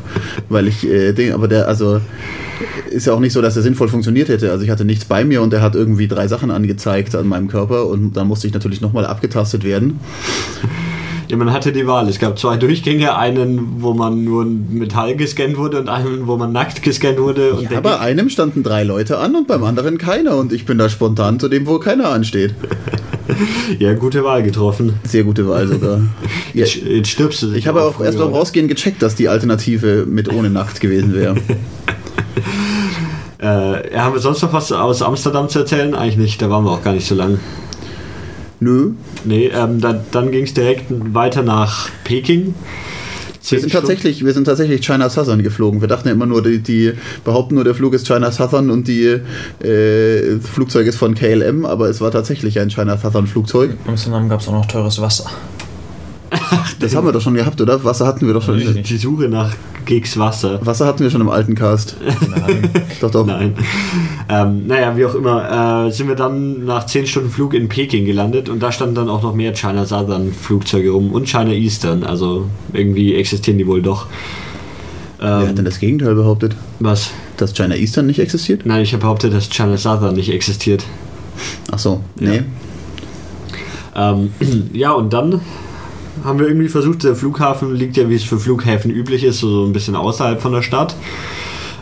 weil 0.50 0.67
ich 0.67 0.88
äh, 0.88 1.13
den, 1.13 1.33
aber 1.33 1.47
der, 1.47 1.67
also 1.67 2.00
ist 2.89 3.07
ja 3.07 3.13
auch 3.13 3.19
nicht 3.19 3.33
so, 3.33 3.41
dass 3.41 3.55
er 3.55 3.62
sinnvoll 3.62 3.89
funktioniert 3.89 4.29
hätte. 4.29 4.51
Also 4.51 4.63
ich 4.63 4.69
hatte 4.69 4.85
nichts 4.85 5.05
bei 5.05 5.25
mir 5.25 5.41
und 5.41 5.53
er 5.53 5.62
hat 5.62 5.75
irgendwie 5.75 6.07
drei 6.07 6.27
Sachen 6.27 6.51
angezeigt 6.51 7.15
an 7.15 7.27
meinem 7.27 7.47
Körper 7.47 7.88
und 7.88 8.13
dann 8.13 8.27
musste 8.27 8.47
ich 8.47 8.53
natürlich 8.53 8.81
nochmal 8.81 9.05
abgetastet 9.05 9.63
werden. 9.63 10.00
Ja, 11.34 11.38
man 11.38 11.52
hatte 11.52 11.72
die 11.72 11.88
Wahl. 11.88 12.08
Es 12.10 12.20
gab 12.20 12.38
zwei 12.38 12.58
Durchgänge, 12.58 13.18
einen, 13.18 13.82
wo 13.82 13.96
man 13.96 14.24
nur 14.24 14.46
Metall 14.46 15.16
gescannt 15.16 15.58
wurde 15.58 15.80
und 15.80 15.90
einen, 15.90 16.28
wo 16.28 16.38
man 16.38 16.52
nackt 16.52 16.84
gescannt 16.84 17.18
wurde. 17.18 17.56
Und 17.56 17.72
Ja, 17.72 17.82
bei 17.82 18.00
einem 18.00 18.30
standen 18.30 18.62
drei 18.62 18.84
Leute 18.84 19.18
an 19.18 19.36
und 19.36 19.48
beim 19.48 19.63
anderen 19.63 19.98
keiner. 19.98 20.38
Und 20.38 20.54
ich 20.54 20.68
bin 20.68 20.78
da 20.78 20.90
spontan 20.90 21.40
zu 21.40 21.50
dem, 21.50 21.66
wo 21.66 21.80
keiner 21.80 22.10
ansteht. 22.10 22.54
ja, 23.80 23.96
gute 23.96 24.24
Wahl 24.24 24.44
getroffen. 24.44 25.00
Sehr 25.06 25.24
gute 25.24 25.50
Wahl 25.50 25.68
sogar. 25.68 25.98
Ja, 25.98 26.04
Jetzt, 26.66 26.75
jetzt 26.75 27.10
stirbst 27.10 27.42
du. 27.42 27.52
ich 27.54 27.66
habe 27.66 27.82
auch 27.82 28.00
erst 28.00 28.20
beim 28.20 28.32
Rausgehen 28.32 28.68
gecheckt, 28.68 29.02
dass 29.02 29.16
die 29.16 29.28
Alternative 29.28 30.06
mit 30.08 30.32
ohne 30.32 30.52
Nackt 30.52 30.82
gewesen 30.82 31.16
wäre. 31.16 31.36
Äh, 33.40 33.98
haben 33.98 34.13
wir 34.13 34.22
sonst 34.22 34.42
noch 34.42 34.54
was 34.54 34.72
aus 34.72 35.02
Amsterdam 35.02 35.50
zu 35.50 35.60
erzählen? 35.60 35.94
Eigentlich 35.96 36.16
nicht, 36.16 36.42
da 36.42 36.50
waren 36.50 36.63
wir 36.63 36.72
auch 36.72 36.82
gar 36.82 36.94
nicht 36.94 37.06
so 37.06 37.13
lange. 37.13 37.40
Nö. 38.63 38.91
Nee, 39.25 39.51
ähm, 39.53 39.82
dann, 39.82 40.01
dann 40.12 40.32
ging 40.32 40.46
es 40.46 40.53
direkt 40.53 40.86
weiter 40.89 41.43
nach 41.43 41.89
Peking. 42.03 42.55
Wir 43.50 43.60
sind, 43.60 43.74
tatsächlich, 43.74 44.24
wir 44.24 44.34
sind 44.34 44.46
tatsächlich 44.46 44.86
China 44.86 45.10
Southern 45.10 45.43
geflogen. 45.43 45.82
Wir 45.82 45.89
dachten 45.89 46.08
ja 46.08 46.13
immer 46.13 46.25
nur, 46.25 46.41
die, 46.41 46.60
die 46.60 46.93
behaupten 47.25 47.55
nur, 47.55 47.65
der 47.65 47.75
Flug 47.75 47.93
ist 47.93 48.08
China 48.08 48.32
Southern 48.32 48.70
und 48.70 48.88
die 48.88 49.20
äh, 49.65 50.39
Flugzeug 50.39 50.88
ist 50.88 50.96
von 50.96 51.13
KLM, 51.13 51.65
aber 51.65 51.89
es 51.89 52.00
war 52.00 52.10
tatsächlich 52.12 52.60
ein 52.60 52.70
China 52.70 52.98
Southern 52.98 53.27
Flugzeug. 53.27 53.72
In 53.84 53.91
Amsterdam 53.91 54.29
gab 54.29 54.39
es 54.39 54.48
auch 54.48 54.53
noch 54.53 54.65
teures 54.65 55.01
Wasser. 55.01 55.29
Das 56.79 56.95
haben 56.95 57.05
wir 57.05 57.12
doch 57.12 57.22
schon 57.22 57.33
gehabt, 57.36 57.60
oder? 57.62 57.83
Wasser 57.83 58.05
hatten 58.05 58.27
wir 58.27 58.33
doch 58.33 58.43
schon. 58.43 58.55
Richtig. 58.55 58.88
Die 58.88 58.98
Suche 58.98 59.29
nach 59.29 59.53
Gigs 59.86 60.17
Wasser. 60.17 60.60
Wasser 60.65 60.86
hatten 60.86 61.03
wir 61.03 61.10
schon 61.10 61.22
im 61.22 61.29
alten 61.29 61.55
Cast. 61.55 61.95
Nein. 62.01 62.69
Doch, 63.01 63.12
doch. 63.12 63.25
Nein. 63.25 63.53
Ähm, 64.29 64.65
naja, 64.67 64.95
wie 64.95 65.05
auch 65.05 65.13
immer, 65.15 65.88
äh, 65.88 65.91
sind 65.91 66.07
wir 66.07 66.15
dann 66.15 66.63
nach 66.65 66.86
10 66.86 67.05
Stunden 67.07 67.29
Flug 67.29 67.53
in 67.53 67.67
Peking 67.67 68.05
gelandet 68.05 68.48
und 68.48 68.62
da 68.63 68.72
standen 68.72 68.95
dann 68.95 69.10
auch 69.10 69.22
noch 69.22 69.36
mehr 69.36 69.53
China 69.53 69.86
Southern 69.86 70.31
Flugzeuge 70.31 70.91
rum 70.91 71.12
und 71.12 71.27
China 71.27 71.51
Eastern. 71.51 72.03
Also 72.05 72.45
irgendwie 72.72 73.15
existieren 73.15 73.57
die 73.57 73.67
wohl 73.67 73.81
doch. 73.81 74.07
Wer 75.19 75.38
hat 75.39 75.50
Ähm, 75.50 75.55
denn 75.57 75.65
das 75.65 75.79
Gegenteil 75.79 76.15
behauptet? 76.15 76.55
was? 76.79 77.12
Dass 77.38 77.53
China 77.53 77.75
Eastern 77.75 78.05
nicht 78.07 78.19
existiert? 78.19 78.65
Nein, 78.65 78.83
ich 78.83 78.93
habe 78.93 79.01
behauptet, 79.01 79.33
dass 79.33 79.50
China 79.50 79.75
Southern 79.77 80.15
nicht 80.15 80.31
existiert. 80.31 80.86
Ach 81.72 81.79
so, 81.79 82.01
nee. 82.19 82.43
Ähm, 83.95 84.31
ja, 84.74 84.91
und 84.93 85.12
dann 85.12 85.41
haben 86.24 86.39
wir 86.39 86.48
irgendwie 86.48 86.70
versucht, 86.70 87.03
der 87.03 87.15
Flughafen 87.15 87.75
liegt 87.75 87.98
ja, 87.98 88.10
wie 88.10 88.15
es 88.15 88.24
für 88.24 88.39
Flughäfen 88.39 88.92
üblich 88.92 89.24
ist, 89.24 89.39
so 89.39 89.65
ein 89.65 89.74
bisschen 89.74 89.96
außerhalb 89.96 90.42
von 90.42 90.53
der 90.53 90.62
Stadt. 90.62 90.96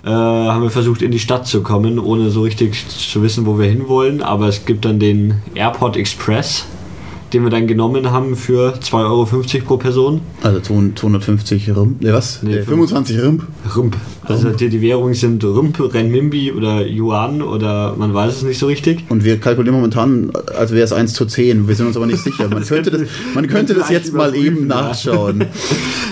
Äh, 0.04 0.10
haben 0.10 0.64
wir 0.64 0.72
versucht, 0.72 1.04
in 1.04 1.12
die 1.12 1.20
Stadt 1.20 1.46
zu 1.46 1.62
kommen, 1.62 2.00
ohne 2.00 2.32
so 2.32 2.42
richtig 2.42 2.88
zu 2.88 3.22
wissen, 3.22 3.46
wo 3.46 3.60
wir 3.60 3.68
hinwollen. 3.68 4.24
Aber 4.24 4.48
es 4.48 4.66
gibt 4.66 4.86
dann 4.86 5.00
den 5.00 5.36
Airport 5.54 5.96
Express, 5.96 6.66
den 7.34 7.44
wir 7.44 7.52
dann 7.52 7.68
genommen 7.68 8.10
haben 8.10 8.36
für 8.36 8.74
2,50 8.74 8.94
Euro 8.96 9.66
pro 9.66 9.78
Person. 9.78 10.22
Also 10.42 10.60
250 10.60 11.70
Rimp. 11.76 12.02
Ne, 12.02 12.14
was? 12.14 12.42
Nee, 12.42 12.58
äh, 12.58 12.64
25 12.64 13.22
Rimp. 13.22 13.48
Rump. 13.76 13.96
Also 14.24 14.50
die, 14.50 14.70
die 14.70 14.82
Währungen 14.82 15.14
sind 15.14 15.44
Rump, 15.44 15.80
Renminbi 15.80 16.52
oder 16.52 16.86
Yuan 16.86 17.42
oder 17.42 17.96
man 17.98 18.14
weiß 18.14 18.38
es 18.38 18.44
nicht 18.44 18.60
so 18.60 18.68
richtig. 18.68 19.06
Und 19.10 19.24
wir 19.24 19.40
kalkulieren 19.40 19.76
momentan, 19.76 20.32
als 20.56 20.72
wäre 20.72 20.84
es 20.84 20.94
1 20.94 21.14
zu 21.14 21.26
10. 21.26 21.68
Wir 21.68 21.76
sind 21.76 21.88
uns 21.88 21.98
aber 21.98 22.06
nicht 22.06 22.24
sicher. 22.24 22.48
Man 22.48 22.64
könnte 22.64 22.92
das, 22.92 23.02
man 23.34 23.48
könnte 23.48 23.74
das 23.74 23.90
jetzt 23.90 24.14
mal 24.14 24.36
eben 24.36 24.68
nachschauen. 24.68 25.46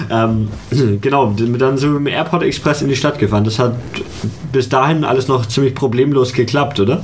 Ähm, 0.09 0.47
genau, 1.01 1.35
dann 1.37 1.77
sind 1.77 1.93
wir 1.93 1.99
mit 1.99 2.13
dem 2.13 2.17
Airport 2.17 2.43
Express 2.43 2.81
in 2.81 2.89
die 2.89 2.95
Stadt 2.95 3.19
gefahren. 3.19 3.43
Das 3.43 3.59
hat 3.59 3.75
bis 4.51 4.69
dahin 4.69 5.03
alles 5.03 5.27
noch 5.27 5.45
ziemlich 5.45 5.75
problemlos 5.75 6.33
geklappt, 6.33 6.79
oder? 6.79 7.03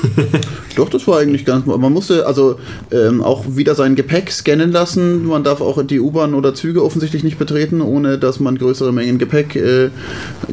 Doch, 0.76 0.88
das 0.88 1.06
war 1.06 1.18
eigentlich 1.18 1.44
ganz. 1.44 1.66
Man 1.66 1.92
musste 1.92 2.26
also 2.26 2.58
ähm, 2.90 3.22
auch 3.22 3.44
wieder 3.48 3.74
sein 3.74 3.96
Gepäck 3.96 4.30
scannen 4.30 4.72
lassen. 4.72 5.26
Man 5.26 5.44
darf 5.44 5.60
auch 5.60 5.82
die 5.82 6.00
U-Bahn 6.00 6.32
oder 6.32 6.54
Züge 6.54 6.82
offensichtlich 6.82 7.24
nicht 7.24 7.38
betreten, 7.38 7.80
ohne 7.80 8.18
dass 8.18 8.40
man 8.40 8.56
größere 8.56 8.92
Mengen 8.92 9.18
Gepäck 9.18 9.56
äh, 9.56 9.90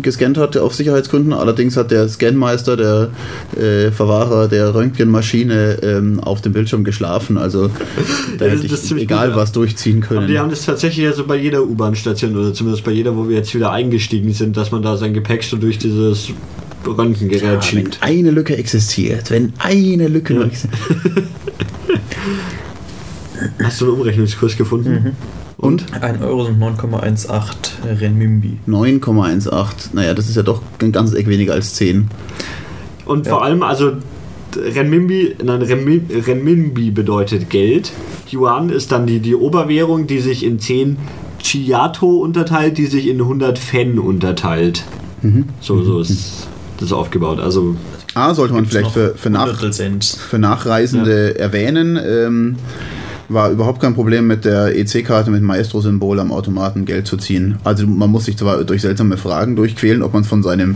gescannt 0.02 0.38
hat 0.38 0.58
auf 0.58 0.76
Sicherheitsgründen. 0.76 1.34
Allerdings 1.34 1.78
hat 1.78 1.92
der 1.92 2.08
Scanmeister, 2.10 2.78
der 2.78 3.10
äh, 3.62 3.92
Verwahrer 3.92 4.48
der 4.48 4.74
Röntgenmaschine, 4.76 5.80
ähm, 5.82 6.20
auf 6.20 6.42
dem 6.42 6.54
Bildschirm 6.54 6.84
geschlafen. 6.84 7.38
Also 7.38 7.70
da 8.38 8.46
Ja, 8.46 8.52
hätte 8.52 8.66
ich 8.66 8.92
egal 8.96 9.30
gut. 9.30 9.38
was 9.38 9.52
durchziehen 9.52 10.04
Aber 10.04 10.16
können. 10.16 10.28
die 10.28 10.38
haben 10.40 10.50
das 10.50 10.66
tatsächlich 10.66 11.06
ja 11.06 11.14
so 11.14 11.26
bei 11.26 11.36
jeder 11.38 11.64
U-Bahn-Station 11.64 12.36
oder 12.36 12.54
zumindest 12.54 12.84
bei 12.84 12.92
jeder, 12.92 13.16
wo 13.16 13.28
wir 13.30 13.38
jetzt 13.38 13.54
wieder 13.56 13.72
eingestiegen 13.72 14.34
sind, 14.34 14.58
dass 14.58 14.72
man 14.72 14.82
da 14.82 14.98
sein 14.98 15.14
Gepäck 15.14 15.44
so 15.44 15.58
durch 15.58 15.78
dieses 15.78 16.30
Röntgengerät 16.86 17.42
Ja, 17.44 17.54
wenn 17.54 17.62
schiebt. 17.62 17.98
eine 18.02 18.32
Lücke 18.32 18.56
existiert, 18.58 19.32
wenn 19.32 19.54
eine 19.60 20.08
Lücke 20.08 20.34
Ja. 20.34 20.40
noch 20.40 20.48
existiert. 20.48 20.74
Hast 23.64 23.82
du 23.82 23.86
einen 23.86 23.94
Umrechnungskurs 23.96 24.58
gefunden? 24.58 25.16
Und 25.58 25.86
1 26.02 26.22
Euro 26.22 26.46
sind 26.46 26.60
9,18 26.60 28.00
Renminbi. 28.00 28.58
9,18. 28.68 29.94
Naja, 29.94 30.14
das 30.14 30.30
ist 30.30 30.36
ja 30.36 30.44
doch 30.44 30.62
ein 30.82 30.92
ganzes 30.92 31.16
Eck 31.16 31.28
weniger 31.28 31.54
als 31.54 31.74
10. 31.76 32.10
Und 33.06 33.26
Ja. 33.26 33.34
vor 33.34 33.44
allem, 33.44 33.64
also 33.64 33.94
Renminbi, 34.56 35.36
nein, 35.44 35.62
Renmin, 35.62 36.08
Renminbi 36.26 36.92
bedeutet 36.92 37.50
Geld. 37.50 37.92
Yuan 38.32 38.70
ist 38.70 38.92
dann 38.92 39.08
die, 39.08 39.20
die 39.20 39.36
Oberwährung, 39.36 40.08
die 40.08 40.20
sich 40.20 40.46
in 40.46 40.60
10 40.60 40.98
Chiato 41.40 42.18
unterteilt, 42.18 42.78
die 42.78 42.86
sich 42.86 43.08
in 43.08 43.20
100 43.22 43.58
Fen 43.58 44.00
unterteilt. 44.00 44.84
So, 45.62 45.84
so 45.84 46.00
ist 46.00 46.48
das 46.80 46.92
aufgebaut. 46.94 47.40
Also 47.40 47.76
A, 48.14 48.34
sollte 48.34 48.54
man 48.54 48.66
vielleicht 48.66 48.92
für, 48.92 49.16
für, 49.16 49.30
nach, 49.30 49.48
für 49.58 50.40
Nachreisende 50.40 51.40
erwähnen. 51.40 52.00
Ähm, 52.04 52.56
war 53.30 53.52
überhaupt 53.52 53.82
kein 53.82 53.94
Problem 53.94 54.28
mit 54.28 54.46
der 54.46 54.76
EC-Karte 54.76 55.32
mit 55.32 55.42
Maestro-Symbol 55.42 56.20
am 56.20 56.32
Automaten 56.32 56.86
Geld 56.86 57.08
zu 57.08 57.18
ziehen. 57.18 57.58
Also 57.64 57.86
man 57.86 58.10
muss 58.10 58.26
sich 58.26 58.38
zwar 58.38 58.64
durch 58.64 58.82
seltsame 58.82 59.18
Fragen 59.18 59.56
durchquälen, 59.56 60.02
ob 60.02 60.14
man 60.14 60.24
von 60.24 60.44
seinem 60.44 60.76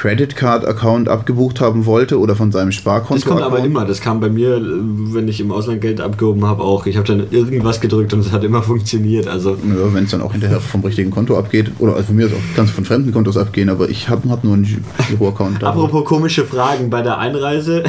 Credit 0.00 0.34
Card 0.34 0.66
Account 0.66 1.10
abgebucht 1.10 1.60
haben 1.60 1.84
wollte 1.84 2.18
oder 2.18 2.34
von 2.34 2.50
seinem 2.52 2.72
Sparkonto. 2.72 3.16
Das 3.16 3.26
kommt 3.26 3.42
aber 3.42 3.58
immer. 3.58 3.84
Das 3.84 4.00
kam 4.00 4.18
bei 4.18 4.30
mir, 4.30 4.56
äh, 4.56 4.62
wenn 4.62 5.28
ich 5.28 5.40
im 5.42 5.52
Ausland 5.52 5.82
Geld 5.82 6.00
abgehoben 6.00 6.46
habe, 6.46 6.62
auch. 6.62 6.86
Ich 6.86 6.96
habe 6.96 7.06
dann 7.06 7.26
irgendwas 7.30 7.82
gedrückt 7.82 8.14
und 8.14 8.20
es 8.20 8.32
hat 8.32 8.42
immer 8.42 8.62
funktioniert. 8.70 9.28
Also 9.28 9.50
Ja, 9.50 9.92
wenn 9.92 10.04
es 10.04 10.10
dann 10.10 10.22
auch 10.22 10.32
hinterher 10.32 10.58
vom 10.58 10.82
richtigen 10.82 11.10
Konto 11.10 11.36
abgeht. 11.36 11.72
Oder 11.80 11.96
also 11.96 12.06
von 12.06 12.16
mir 12.16 12.24
aus 12.24 12.32
auch 12.32 12.56
ganz 12.56 12.70
von 12.70 12.86
fremden 12.86 13.12
Kontos 13.12 13.36
abgehen, 13.36 13.68
aber 13.68 13.90
ich 13.90 14.08
habe 14.08 14.26
hab 14.30 14.42
nur 14.42 14.54
einen 14.54 14.82
Giro-Account. 15.10 15.62
Apropos 15.62 16.06
komische 16.06 16.46
Fragen 16.46 16.88
bei 16.88 17.02
der 17.02 17.18
Einreise 17.18 17.84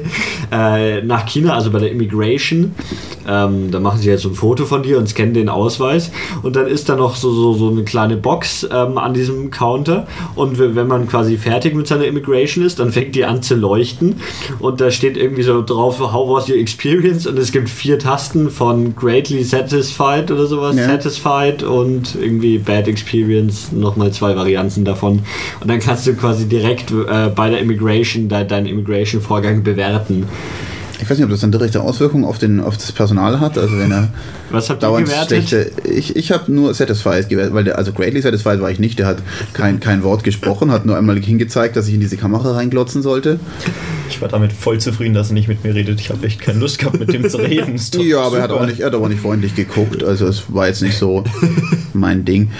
äh, 0.50 1.00
nach 1.02 1.26
China, 1.26 1.54
also 1.54 1.70
bei 1.70 1.78
der 1.78 1.92
Immigration, 1.92 2.72
ähm, 3.28 3.70
da 3.70 3.78
machen 3.78 4.00
sie 4.00 4.08
jetzt 4.08 4.22
so 4.22 4.30
ein 4.30 4.34
Foto 4.34 4.64
von 4.64 4.82
dir 4.82 4.98
und 4.98 5.08
scannen 5.08 5.32
den 5.32 5.48
Ausweis 5.48 6.10
und 6.42 6.56
dann 6.56 6.66
ist 6.66 6.88
da 6.88 6.96
noch 6.96 7.14
so, 7.14 7.32
so, 7.32 7.54
so 7.54 7.70
eine 7.70 7.84
kleine 7.84 8.16
Box 8.16 8.66
ähm, 8.68 8.98
an 8.98 9.14
diesem 9.14 9.52
Counter 9.52 10.08
und 10.34 10.58
wenn 10.58 10.88
man 10.88 11.06
quasi 11.06 11.36
fertig 11.36 11.51
mit 11.74 11.86
seiner 11.86 12.04
Immigration 12.04 12.64
ist, 12.64 12.78
dann 12.78 12.92
fängt 12.92 13.14
die 13.14 13.24
an 13.24 13.42
zu 13.42 13.54
leuchten 13.54 14.16
und 14.58 14.80
da 14.80 14.90
steht 14.90 15.16
irgendwie 15.16 15.42
so 15.42 15.62
drauf, 15.62 15.98
how 16.00 16.28
was 16.28 16.48
your 16.48 16.56
experience 16.56 17.26
und 17.26 17.38
es 17.38 17.52
gibt 17.52 17.68
vier 17.68 17.98
Tasten 17.98 18.50
von 18.50 18.94
greatly 18.96 19.42
satisfied 19.44 20.30
oder 20.30 20.46
sowas, 20.46 20.76
Ja. 20.76 20.86
satisfied 20.86 21.62
und 21.62 22.14
irgendwie 22.20 22.58
bad 22.58 22.88
experience, 22.88 23.72
nochmal 23.72 24.10
zwei 24.12 24.34
Varianten 24.36 24.84
davon 24.84 25.20
und 25.60 25.68
dann 25.70 25.78
kannst 25.80 26.06
du 26.06 26.14
quasi 26.14 26.46
direkt 26.48 26.90
äh, 26.90 27.28
bei 27.34 27.50
der 27.50 27.60
Immigration 27.60 28.28
de 28.28 28.46
deinen 28.46 28.66
Immigration-Vorgang 28.66 29.62
bewerten. 29.62 30.26
Ich 31.02 31.10
weiß 31.10 31.18
nicht, 31.18 31.24
ob 31.24 31.30
das 31.30 31.40
dann 31.40 31.50
direkte 31.50 31.80
Auswirkungen 31.80 32.24
auf, 32.24 32.38
den, 32.38 32.60
auf 32.60 32.76
das 32.76 32.92
Personal 32.92 33.40
hat. 33.40 33.58
Also 33.58 33.76
wenn 33.76 33.90
er 33.90 34.08
Was 34.50 34.70
habt 34.70 34.82
ihr 34.82 34.86
dauernd 34.86 35.06
gewertet? 35.06 35.48
schlechte. 35.48 35.72
Ich, 35.88 36.14
ich 36.14 36.30
habe 36.30 36.50
nur 36.52 36.72
Satisfied 36.74 37.28
gewertet, 37.28 37.54
weil 37.54 37.64
der, 37.64 37.76
also 37.76 37.92
greatly 37.92 38.22
satisfied 38.22 38.60
war 38.60 38.70
ich 38.70 38.78
nicht. 38.78 39.00
Der 39.00 39.06
hat 39.06 39.18
kein, 39.52 39.80
kein 39.80 40.04
Wort 40.04 40.22
gesprochen, 40.22 40.70
hat 40.70 40.86
nur 40.86 40.96
einmal 40.96 41.18
hingezeigt, 41.18 41.74
dass 41.74 41.88
ich 41.88 41.94
in 41.94 42.00
diese 42.00 42.16
Kamera 42.16 42.52
reinglotzen 42.52 43.02
sollte. 43.02 43.40
Ich 44.12 44.20
war 44.20 44.28
damit 44.28 44.52
voll 44.52 44.78
zufrieden, 44.78 45.14
dass 45.14 45.30
er 45.30 45.34
nicht 45.34 45.48
mit 45.48 45.64
mir 45.64 45.74
redet. 45.74 45.98
Ich 46.00 46.10
habe 46.10 46.26
echt 46.26 46.40
keine 46.40 46.58
Lust 46.58 46.78
gehabt, 46.78 47.00
mit 47.00 47.12
dem 47.12 47.28
zu 47.28 47.38
reden. 47.38 47.80
Ja, 48.02 48.20
aber 48.20 48.36
er 48.36 48.42
hat, 48.42 48.50
super. 48.50 48.62
auch 48.62 48.66
nicht, 48.66 48.80
er 48.80 48.86
hat 48.86 48.94
aber 48.94 49.08
nicht 49.08 49.20
freundlich 49.20 49.54
geguckt. 49.54 50.04
Also 50.04 50.26
es 50.26 50.44
war 50.52 50.66
jetzt 50.66 50.82
nicht 50.82 50.96
so 50.98 51.24
mein 51.94 52.24
Ding. 52.24 52.50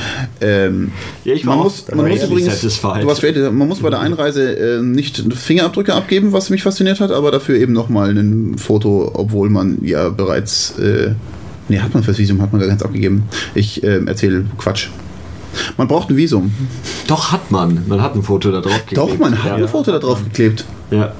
Ähm, 0.40 0.92
Ja, 1.24 1.34
ich 1.34 1.46
war 1.46 1.56
man 1.56 1.64
muss, 1.64 1.84
man 1.94 2.08
muss 2.08 2.22
übrigens, 2.22 2.54
satisfied. 2.60 3.02
du 3.02 3.06
warst 3.06 3.20
greatly, 3.20 3.50
man 3.50 3.68
muss 3.68 3.80
bei 3.80 3.90
der 3.90 4.00
Einreise 4.00 4.78
äh, 4.78 4.82
nicht 4.82 5.22
Fingerabdrücke 5.34 5.94
abgeben, 5.94 6.32
was 6.32 6.48
mich 6.50 6.62
fasziniert 6.62 7.00
hat, 7.00 7.10
aber 7.10 7.30
dafür 7.30 7.56
eben 7.58 7.72
nochmal 7.72 8.16
ein 8.16 8.56
Foto, 8.56 9.10
obwohl 9.14 9.50
man 9.50 9.78
ja 9.82 10.08
bereits, 10.08 10.78
äh, 10.78 11.12
nee, 11.68 11.78
hat 11.78 11.92
man 11.92 12.02
fürs 12.02 12.18
Visum, 12.18 12.40
hat 12.40 12.52
man 12.52 12.60
gar 12.60 12.68
keins 12.68 12.82
abgegeben. 12.82 13.24
Ich 13.54 13.82
ähm, 13.84 14.08
erzähle 14.08 14.46
Quatsch. 14.58 14.88
Man 15.76 15.88
braucht 15.88 16.10
ein 16.10 16.16
Visum. 16.16 16.52
Doch, 17.06 17.32
hat 17.32 17.50
man. 17.50 17.82
Man 17.86 18.00
hat 18.00 18.14
ein 18.14 18.22
Foto 18.22 18.50
da 18.50 18.60
drauf 18.60 18.86
geklebt. 18.86 18.96
Doch, 18.96 19.18
man 19.18 19.36
hat 19.42 19.46
ja. 19.46 19.54
ein 19.56 19.68
Foto 19.68 19.92
da 19.92 19.98
drauf 19.98 20.22
geklebt. 20.24 20.64
Ja. 20.90 21.12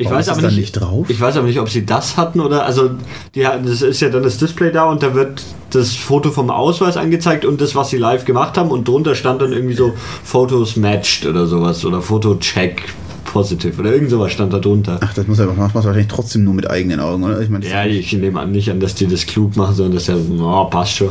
Ich 0.00 0.06
Warum 0.06 0.18
weiß 0.18 0.30
aber 0.30 0.40
nicht, 0.46 0.56
nicht 0.56 0.72
drauf? 0.72 1.10
Ich 1.10 1.20
weiß 1.20 1.36
aber 1.36 1.46
nicht, 1.46 1.60
ob 1.60 1.68
sie 1.68 1.84
das 1.84 2.16
hatten 2.16 2.40
oder 2.40 2.64
also 2.64 2.92
die 3.34 3.46
hatten, 3.46 3.66
das 3.66 3.82
ist 3.82 4.00
ja 4.00 4.08
dann 4.08 4.22
das 4.22 4.38
Display 4.38 4.72
da 4.72 4.84
und 4.84 5.02
da 5.02 5.14
wird 5.14 5.42
das 5.68 5.94
Foto 5.94 6.30
vom 6.30 6.48
Ausweis 6.48 6.96
angezeigt 6.96 7.44
und 7.44 7.60
das, 7.60 7.74
was 7.74 7.90
sie 7.90 7.98
live 7.98 8.24
gemacht 8.24 8.56
haben 8.56 8.70
und 8.70 8.88
drunter 8.88 9.14
stand 9.14 9.42
dann 9.42 9.52
irgendwie 9.52 9.74
so 9.74 9.92
Photos 10.24 10.76
matched 10.76 11.26
oder 11.26 11.46
sowas 11.46 11.84
oder 11.84 12.00
Foto 12.00 12.36
check 12.36 12.82
positive 13.30 13.80
oder 13.80 13.92
irgend 13.92 14.10
sowas 14.10 14.32
stand 14.32 14.52
da 14.52 14.58
drunter. 14.58 14.98
Ach, 15.00 15.14
das 15.14 15.26
muss 15.26 15.38
er 15.38 15.46
macht 15.46 15.56
man 15.56 15.72
wahrscheinlich 15.72 16.08
trotzdem 16.08 16.44
nur 16.44 16.54
mit 16.54 16.68
eigenen 16.68 16.98
Augen, 16.98 17.22
oder? 17.22 17.40
Ich 17.40 17.48
meine, 17.48 17.66
Ja, 17.66 17.84
ich 17.84 18.12
nehme 18.12 18.40
an, 18.40 18.50
nicht 18.50 18.70
an, 18.70 18.80
dass 18.80 18.94
die 18.94 19.06
das 19.06 19.24
klug 19.26 19.56
machen, 19.56 19.74
sondern 19.74 19.94
dass 19.94 20.08
ja, 20.08 20.16
oh, 20.16 20.64
passt 20.64 20.96
schon. 20.96 21.10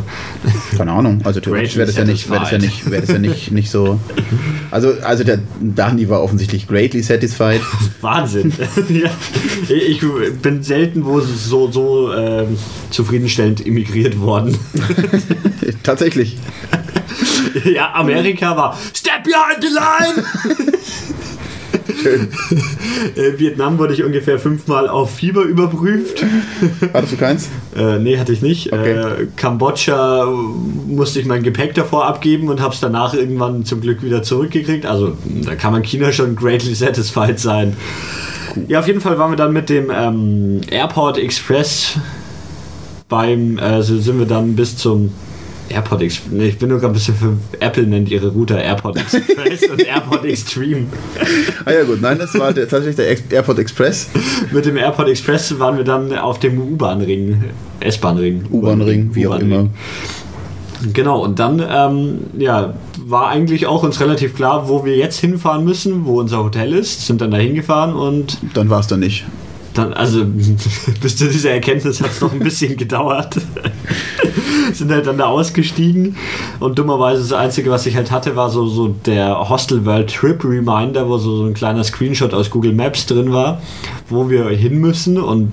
keine 0.77 0.91
Ahnung. 0.91 1.21
Also 1.23 1.39
theoretisch 1.39 1.77
wäre 1.77 1.87
das 1.87 1.95
ja 1.95 2.03
nicht, 2.03 2.29
wäre 2.29 2.41
das 2.41 2.51
ja 2.51 2.57
nicht, 2.57 2.91
wäre 2.91 3.01
das 3.01 3.11
ja 3.11 3.19
nicht, 3.19 3.51
nicht 3.51 3.71
so. 3.71 3.99
Also, 4.69 4.93
also 5.01 5.23
der 5.23 5.39
Dani 5.61 6.09
war 6.09 6.21
offensichtlich 6.21 6.67
greatly 6.67 7.01
satisfied. 7.01 7.61
Wahnsinn. 8.01 8.51
ja. 8.89 9.09
Ich 9.69 10.01
bin 10.41 10.61
selten 10.61 11.05
wo 11.05 11.21
so, 11.21 11.71
so 11.71 12.13
ähm, 12.13 12.57
zufriedenstellend 12.89 13.61
immigriert 13.61 14.19
worden. 14.19 14.57
Tatsächlich. 15.83 16.37
ja, 17.63 17.93
Amerika 17.93 18.55
war 18.57 18.77
Step 18.93 19.23
behind 19.23 19.61
the 19.61 19.69
line! 19.69 21.18
Schön. 22.01 22.27
Äh, 23.15 23.39
Vietnam 23.39 23.77
wurde 23.77 23.93
ich 23.93 24.03
ungefähr 24.03 24.39
fünfmal 24.39 24.89
auf 24.89 25.15
Fieber 25.15 25.43
überprüft. 25.43 26.25
Hattest 26.93 27.13
du 27.13 27.17
keins? 27.17 27.49
Äh, 27.75 27.97
nee, 27.97 28.17
hatte 28.17 28.33
ich 28.33 28.41
nicht. 28.41 28.73
Okay. 28.73 28.91
Äh, 28.91 29.27
Kambodscha 29.37 30.25
musste 30.25 31.21
ich 31.21 31.25
mein 31.25 31.43
Gepäck 31.43 31.73
davor 31.75 32.05
abgeben 32.05 32.49
und 32.49 32.59
habe 32.59 32.73
es 32.73 32.81
danach 32.81 33.13
irgendwann 33.13 33.63
zum 33.63 33.79
Glück 33.79 34.03
wieder 34.03 34.21
zurückgekriegt. 34.21 34.85
Also 34.85 35.17
da 35.25 35.55
kann 35.55 35.71
man 35.71 35.83
China 35.83 36.11
schon 36.11 36.35
greatly 36.35 36.75
satisfied 36.75 37.39
sein. 37.39 37.77
Ja, 38.67 38.79
auf 38.79 38.87
jeden 38.87 38.99
Fall 39.01 39.17
waren 39.17 39.31
wir 39.31 39.37
dann 39.37 39.53
mit 39.53 39.69
dem 39.69 39.89
ähm, 39.89 40.61
Airport 40.69 41.17
Express 41.17 41.97
beim, 43.07 43.59
also 43.61 43.97
sind 43.97 44.19
wir 44.19 44.25
dann 44.25 44.55
bis 44.55 44.75
zum 44.75 45.11
Airport 45.71 46.01
Express. 46.01 46.31
Nee, 46.31 46.47
ich 46.47 46.57
bin 46.57 46.69
nur 46.69 46.79
gerade 46.79 46.91
ein 46.91 46.93
bisschen 46.93 47.15
für 47.15 47.37
Apple 47.59 47.83
nennt 47.83 48.09
ihre 48.09 48.27
Router 48.29 48.61
Airport 48.61 48.97
Express 48.97 49.69
und 49.71 49.81
Airport 49.85 50.25
Extreme. 50.25 50.87
Ah 51.65 51.71
ja 51.71 51.83
gut, 51.83 52.01
nein, 52.01 52.17
das 52.17 52.37
war 52.37 52.51
der, 52.53 52.67
tatsächlich 52.67 52.95
der 52.95 53.11
Ex- 53.11 53.23
Airport 53.31 53.59
Express. 53.59 54.09
Mit 54.51 54.65
dem 54.65 54.77
Airport 54.77 55.09
Express 55.09 55.57
waren 55.59 55.77
wir 55.77 55.83
dann 55.83 56.17
auf 56.17 56.39
dem 56.39 56.59
U-Bahn-Ring, 56.59 57.43
S-Bahn-Ring. 57.79 58.45
U-Bahn-Ring, 58.51 59.11
wie 59.13 59.27
auch 59.27 59.39
immer. 59.39 59.67
Genau, 60.93 61.23
und 61.25 61.39
dann 61.39 61.61
ähm, 61.69 62.19
ja, 62.37 62.73
war 63.05 63.27
eigentlich 63.27 63.67
auch 63.67 63.83
uns 63.83 63.99
relativ 63.99 64.33
klar, 64.35 64.69
wo 64.69 64.85
wir 64.85 64.95
jetzt 64.95 65.19
hinfahren 65.19 65.65
müssen, 65.65 66.05
wo 66.05 66.19
unser 66.21 66.41
Hotel 66.41 66.73
ist. 66.73 67.05
Sind 67.05 67.19
dann 67.19 67.31
da 67.31 67.37
hingefahren 67.37 67.93
und 67.93 68.37
Dann 68.53 68.69
war 68.69 68.79
es 68.79 68.87
dann 68.87 69.01
nicht. 69.01 69.25
Dann, 69.79 69.93
also 69.93 70.25
bis 71.01 71.17
zu 71.17 71.27
dieser 71.27 71.51
Erkenntnis 71.51 72.01
hat 72.01 72.11
es 72.11 72.21
noch 72.21 72.33
ein 72.33 72.39
bisschen 72.39 72.77
gedauert. 72.77 73.37
Sind 74.73 74.91
halt 74.91 75.07
dann 75.07 75.17
da 75.17 75.25
ausgestiegen 75.25 76.15
und 76.59 76.77
dummerweise 76.77 77.21
das 77.21 77.33
Einzige, 77.33 77.71
was 77.71 77.85
ich 77.85 77.95
halt 77.95 78.11
hatte, 78.11 78.35
war 78.35 78.49
so, 78.49 78.67
so 78.67 78.89
der 79.05 79.49
Hostel 79.49 79.85
World 79.85 80.13
Trip 80.13 80.43
Reminder, 80.43 81.07
wo 81.07 81.17
so, 81.17 81.37
so 81.37 81.45
ein 81.45 81.53
kleiner 81.55 81.83
Screenshot 81.83 82.33
aus 82.33 82.49
Google 82.51 82.73
Maps 82.73 83.05
drin 83.07 83.33
war, 83.33 83.61
wo 84.09 84.29
wir 84.29 84.47
hin 84.49 84.79
müssen 84.79 85.17
und 85.17 85.51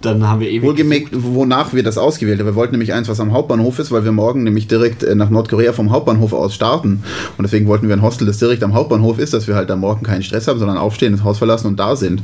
dann 0.00 0.28
haben 0.28 0.40
wir 0.40 0.48
ewig. 0.48 0.62
Wohlgemerkt, 0.62 1.08
wonach 1.12 1.72
wir 1.72 1.82
das 1.82 1.98
ausgewählt 1.98 2.38
haben. 2.38 2.46
Wir 2.46 2.54
wollten 2.54 2.72
nämlich 2.72 2.92
eins, 2.92 3.08
was 3.08 3.18
am 3.18 3.32
Hauptbahnhof 3.32 3.78
ist, 3.80 3.90
weil 3.90 4.04
wir 4.04 4.12
morgen 4.12 4.44
nämlich 4.44 4.68
direkt 4.68 5.02
äh, 5.02 5.14
nach 5.14 5.30
Nordkorea 5.30 5.72
vom 5.72 5.90
Hauptbahnhof 5.90 6.32
aus 6.32 6.54
starten. 6.54 7.02
Und 7.36 7.42
deswegen 7.42 7.66
wollten 7.66 7.88
wir 7.88 7.96
ein 7.96 8.02
Hostel, 8.02 8.26
das 8.26 8.38
direkt 8.38 8.62
am 8.62 8.74
Hauptbahnhof 8.74 9.18
ist, 9.18 9.34
dass 9.34 9.48
wir 9.48 9.56
halt 9.56 9.70
am 9.70 9.80
Morgen 9.80 10.04
keinen 10.04 10.22
Stress 10.22 10.46
haben, 10.46 10.58
sondern 10.58 10.78
aufstehen, 10.78 11.12
das 11.12 11.24
Haus 11.24 11.38
verlassen 11.38 11.66
und 11.66 11.80
da 11.80 11.96
sind. 11.96 12.22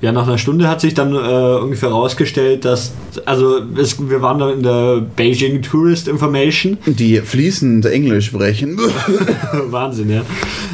Ja, 0.00 0.12
nach 0.12 0.28
einer 0.28 0.38
Stunde 0.38 0.68
hat 0.68 0.80
sich 0.80 0.94
dann 0.94 1.12
äh, 1.12 1.60
ungefähr 1.60 1.88
rausgestellt, 1.88 2.64
dass, 2.64 2.92
also 3.24 3.60
es, 3.76 3.98
wir 4.08 4.22
waren 4.22 4.38
dann 4.38 4.52
in 4.52 4.62
der 4.62 5.00
Beijing 5.16 5.60
Tourist 5.60 6.06
Information. 6.06 6.78
Die 6.86 7.16
fließend 7.16 7.84
Englisch 7.86 8.26
sprechen. 8.26 8.78
Wahnsinn, 9.70 10.10
ja. 10.10 10.22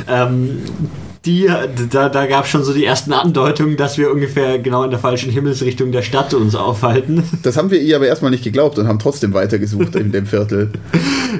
Ähm, 0.08 0.58
die, 1.24 1.48
da, 1.90 2.10
da 2.10 2.26
gab 2.26 2.44
es 2.44 2.50
schon 2.50 2.64
so 2.64 2.74
die 2.74 2.84
ersten 2.84 3.14
Andeutungen, 3.14 3.78
dass 3.78 3.96
wir 3.96 4.10
ungefähr 4.10 4.58
genau 4.58 4.82
in 4.84 4.90
der 4.90 4.98
falschen 4.98 5.32
Himmelsrichtung 5.32 5.90
der 5.90 6.02
Stadt 6.02 6.34
uns 6.34 6.54
aufhalten. 6.54 7.22
Das 7.42 7.56
haben 7.56 7.70
wir 7.70 7.80
ihr 7.80 7.96
aber 7.96 8.06
erstmal 8.06 8.30
nicht 8.30 8.44
geglaubt 8.44 8.78
und 8.78 8.88
haben 8.88 8.98
trotzdem 8.98 9.32
weitergesucht 9.32 9.96
in 9.96 10.12
dem 10.12 10.26
Viertel. 10.26 10.70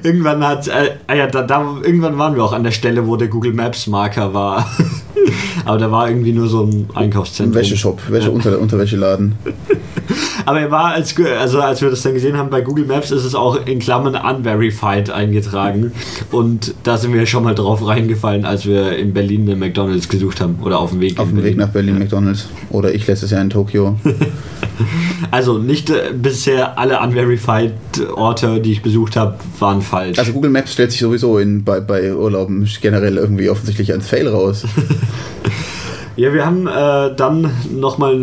Irgendwann 0.03 0.47
hat, 0.47 0.68
äh, 0.68 0.92
ah 1.07 1.14
ja, 1.14 1.27
da, 1.27 1.42
da, 1.42 1.77
irgendwann 1.83 2.16
waren 2.16 2.35
wir 2.35 2.44
auch 2.44 2.55
an 2.55 2.64
der 2.64 2.70
Stelle, 2.70 3.07
wo 3.07 3.16
der 3.16 3.29
Google 3.29 3.53
Maps 3.53 3.87
Marker 3.87 4.33
war. 4.33 4.66
Aber 5.64 5.79
da 5.79 5.90
war 5.90 6.09
irgendwie 6.09 6.33
nur 6.33 6.48
so 6.48 6.64
ein 6.64 6.88
Einkaufszentrum. 6.94 7.57
Ein 7.57 7.61
Wäscheshop, 7.61 8.00
Wäsche, 8.11 8.31
unter, 8.31 8.59
Unterwäscheladen. 8.59 9.35
Aber 10.46 10.61
er 10.61 10.70
war, 10.70 10.92
als, 10.92 11.14
also 11.40 11.61
als 11.61 11.81
wir 11.81 11.90
das 11.90 12.03
dann 12.03 12.14
gesehen 12.14 12.37
haben 12.37 12.50
bei 12.50 12.61
Google 12.61 12.87
Maps, 12.87 13.11
ist 13.11 13.24
es 13.24 13.35
auch 13.35 13.66
in 13.66 13.79
Klammern 13.79 14.14
unverified 14.16 15.11
eingetragen. 15.11 15.92
Und 16.31 16.74
da 16.83 16.96
sind 16.98 17.14
wir 17.14 17.24
schon 17.27 17.44
mal 17.44 17.55
drauf 17.55 17.87
reingefallen, 17.87 18.44
als 18.44 18.66
wir 18.66 18.96
in 18.96 19.14
Berlin 19.14 19.42
eine 19.42 19.57
McDonalds 19.57 20.09
gesucht 20.09 20.40
haben. 20.40 20.59
Oder 20.62 20.79
auf 20.79 20.90
dem 20.90 21.00
Weg 21.00 21.18
Auf 21.18 21.31
in 21.31 21.37
dem 21.37 21.44
Weg 21.44 21.57
nach 21.57 21.68
Berlin 21.68 21.98
McDonalds. 21.98 22.48
Oder 22.70 22.94
ich 22.94 23.07
letztes 23.07 23.31
Jahr 23.31 23.40
in 23.40 23.50
Tokio. 23.50 23.98
Also 25.30 25.58
nicht 25.58 25.90
äh, 25.90 26.12
bisher 26.14 26.78
alle 26.78 27.00
unverified 27.00 27.72
Orte, 28.14 28.60
die 28.60 28.72
ich 28.72 28.82
besucht 28.82 29.16
habe, 29.16 29.37
waren 29.58 29.82
falsch. 29.82 30.18
Also 30.18 30.32
Google 30.32 30.50
Maps 30.50 30.72
stellt 30.72 30.92
sich 30.92 31.00
sowieso 31.00 31.38
in, 31.38 31.64
bei, 31.64 31.80
bei 31.80 32.14
Urlauben 32.14 32.68
generell 32.80 33.16
irgendwie 33.16 33.50
offensichtlich 33.50 33.92
als 33.92 34.08
Fail 34.08 34.28
raus. 34.28 34.64
Ja, 36.16 36.32
wir 36.32 36.46
haben 36.46 36.68
äh, 36.68 37.16
dann 37.16 37.50
nochmal 37.72 38.14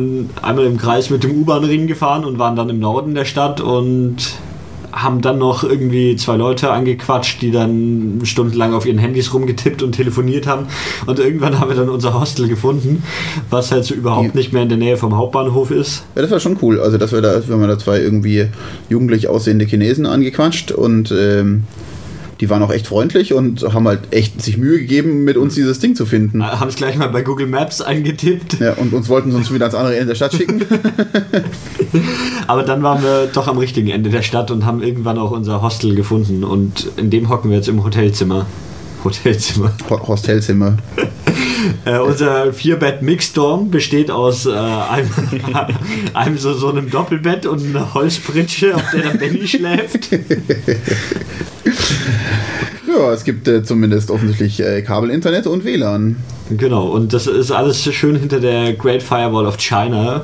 einmal 0.42 0.66
im 0.66 0.78
Kreis 0.78 1.10
mit 1.10 1.26
dem 1.26 1.42
U-Bahn-Ring 1.42 1.88
gefahren 1.88 2.24
und 2.24 2.40
waren 2.40 2.56
dann 2.56 2.70
im 2.70 2.80
Norden 2.80 3.16
der 3.16 3.26
Stadt 3.26 3.60
und 3.60 4.16
haben 4.92 5.22
dann 5.22 5.38
noch 5.38 5.64
irgendwie 5.64 6.16
zwei 6.16 6.36
Leute 6.36 6.72
angequatscht, 6.72 7.42
die 7.42 7.52
dann 7.52 8.22
stundenlang 8.24 8.74
auf 8.74 8.86
ihren 8.86 8.98
Handys 8.98 9.34
rumgetippt 9.34 9.84
und 9.84 9.94
telefoniert 9.94 10.48
haben. 10.48 10.68
Und 11.06 11.20
irgendwann 11.20 11.60
haben 11.60 11.70
wir 11.70 11.76
dann 11.76 11.90
unser 11.90 12.20
Hostel 12.20 12.48
gefunden, 12.48 13.04
was 13.50 13.72
halt 13.72 13.86
so 13.86 13.94
überhaupt 13.94 14.36
nicht 14.36 14.54
mehr 14.54 14.64
in 14.64 14.70
der 14.70 14.78
Nähe 14.78 14.98
vom 14.98 15.16
Hauptbahnhof 15.16 15.72
ist. 15.72 16.04
Ja, 16.16 16.22
das 16.22 16.32
war 16.32 16.40
schon 16.40 16.58
cool. 16.62 16.80
Also, 16.80 16.98
dass 16.98 17.12
wir 17.12 17.22
da, 17.22 17.46
wir 17.46 17.54
haben 17.54 17.68
da 17.68 17.80
zwei 17.80 18.00
irgendwie 18.00 18.48
jugendlich 18.90 19.28
aussehende 19.28 19.66
Chinesen 19.66 20.06
angequatscht 20.06 20.72
und 20.72 21.12
ähm, 21.12 21.64
die 22.42 22.50
waren 22.50 22.62
auch 22.64 22.72
echt 22.72 22.88
freundlich 22.88 23.34
und 23.34 23.62
haben 23.74 23.88
halt 23.88 24.00
echt 24.12 24.42
sich 24.42 24.58
Mühe 24.58 24.80
gegeben, 24.80 25.24
mit 25.24 25.38
uns 25.38 25.54
dieses 25.56 25.78
Ding 25.80 25.96
zu 25.96 26.06
finden. 26.08 26.44
Haben 26.44 26.68
es 26.70 26.76
gleich 26.76 26.98
mal 26.98 27.08
bei 27.10 27.22
Google 27.22 27.46
Maps 27.48 27.82
eingetippt. 27.82 28.60
Ja, 28.60 28.74
und 28.74 28.94
uns 28.94 29.08
wollten 29.10 29.32
uns 29.34 29.54
wieder 29.54 29.66
ans 29.66 29.76
andere 29.76 29.94
Ende 29.96 30.08
der 30.08 30.16
Stadt 30.16 30.34
schicken. 30.34 30.62
Aber 32.48 32.64
dann 32.64 32.82
waren 32.84 33.04
wir 33.04 33.28
doch 33.32 33.48
am 33.48 33.58
richtigen 33.60 33.90
Ende 33.90 34.10
der 34.10 34.24
Stadt 34.24 34.50
und 34.52 34.66
haben 34.66 34.82
irgendwann 34.82 35.18
auch 35.20 35.32
unser 35.32 35.62
Hostel 35.62 35.94
gefunden. 35.96 36.44
Und 36.44 36.88
in 36.98 37.10
dem 37.12 37.30
hocken 37.30 37.52
wir 37.52 37.58
jetzt 37.58 37.70
im 37.70 37.84
Hotelzimmer. 37.84 38.48
Hotelzimmer. 39.04 39.72
Ho- 39.90 40.08
Hostelzimmer. 40.08 40.78
Äh, 41.86 42.00
unser 42.00 42.54
Vierbett-Mixdorm 42.54 43.70
besteht 43.70 44.10
aus 44.10 44.48
äh, 44.48 44.50
einem, 44.52 45.10
einem 46.16 46.38
so, 46.40 46.54
so 46.54 46.70
einem 46.72 46.90
Doppelbett 46.90 47.46
und 47.46 47.64
einer 47.64 47.94
Holzpritsche, 47.94 48.76
auf 48.76 48.84
der 48.92 49.02
der 49.04 49.18
Benny 49.20 49.48
schläft. 49.48 50.10
Ja, 52.98 53.14
es 53.14 53.24
gibt 53.24 53.48
äh, 53.48 53.64
zumindest 53.64 54.12
offensichtlich 54.12 54.60
äh, 54.60 54.82
Kabelinternet 54.82 55.48
und 55.48 55.64
WLAN. 55.64 56.18
Genau, 56.50 56.88
und 56.88 57.14
das 57.14 57.28
ist 57.28 57.52
alles 57.52 57.82
schön 57.82 58.16
hinter 58.16 58.40
der 58.40 58.74
Great 58.74 59.02
Firewall 59.02 59.46
of 59.46 59.58
China. 59.58 60.24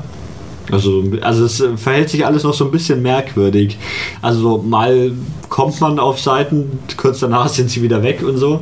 Also, 0.71 1.03
also 1.21 1.45
es 1.45 1.61
äh, 1.61 1.77
verhält 1.77 2.09
sich 2.09 2.25
alles 2.25 2.43
noch 2.43 2.53
so 2.53 2.65
ein 2.65 2.71
bisschen 2.71 3.01
merkwürdig. 3.01 3.77
Also 4.21 4.39
so 4.41 4.57
mal 4.57 5.11
kommt 5.49 5.79
man 5.79 5.99
auf 5.99 6.19
Seiten, 6.19 6.79
kurz 6.97 7.19
danach 7.19 7.47
sind 7.47 7.69
sie 7.69 7.81
wieder 7.81 8.03
weg 8.03 8.21
und 8.21 8.37
so. 8.37 8.61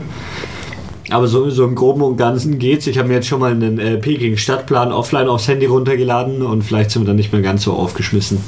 Aber 1.11 1.27
so, 1.27 1.49
so 1.49 1.63
im 1.65 1.75
Groben 1.75 2.01
und 2.01 2.17
Ganzen 2.17 2.57
geht's. 2.57 2.87
Ich 2.87 2.97
habe 2.97 3.07
mir 3.07 3.15
jetzt 3.15 3.27
schon 3.27 3.39
mal 3.39 3.51
einen 3.51 3.79
äh, 3.79 3.97
Peking-Stadtplan 3.97 4.91
offline 4.91 5.27
aufs 5.29 5.47
Handy 5.47 5.67
runtergeladen 5.67 6.41
und 6.41 6.63
vielleicht 6.63 6.91
sind 6.91 7.03
wir 7.03 7.07
dann 7.07 7.15
nicht 7.15 7.31
mehr 7.31 7.41
ganz 7.41 7.63
so 7.63 7.73
aufgeschmissen. 7.73 8.39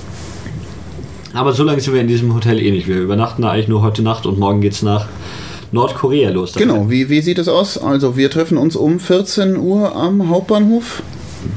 Aber 1.33 1.53
so 1.53 1.63
lange 1.63 1.81
sind 1.81 1.93
wir 1.93 2.01
in 2.01 2.07
diesem 2.07 2.33
Hotel 2.33 2.59
eh 2.59 2.71
nicht. 2.71 2.87
Wir 2.87 2.97
übernachten 2.97 3.43
da 3.43 3.51
eigentlich 3.51 3.67
nur 3.67 3.83
heute 3.83 4.01
Nacht 4.01 4.25
und 4.25 4.39
morgen 4.39 4.61
geht's 4.61 4.81
nach 4.81 5.07
Nordkorea 5.71 6.29
los. 6.29 6.53
Genau, 6.53 6.89
wie, 6.89 7.09
wie 7.09 7.21
sieht 7.21 7.39
es 7.39 7.47
aus? 7.47 7.77
Also, 7.77 8.15
wir 8.17 8.29
treffen 8.29 8.57
uns 8.57 8.75
um 8.75 8.99
14 8.99 9.57
Uhr 9.57 9.95
am 9.95 10.29
Hauptbahnhof. 10.29 11.01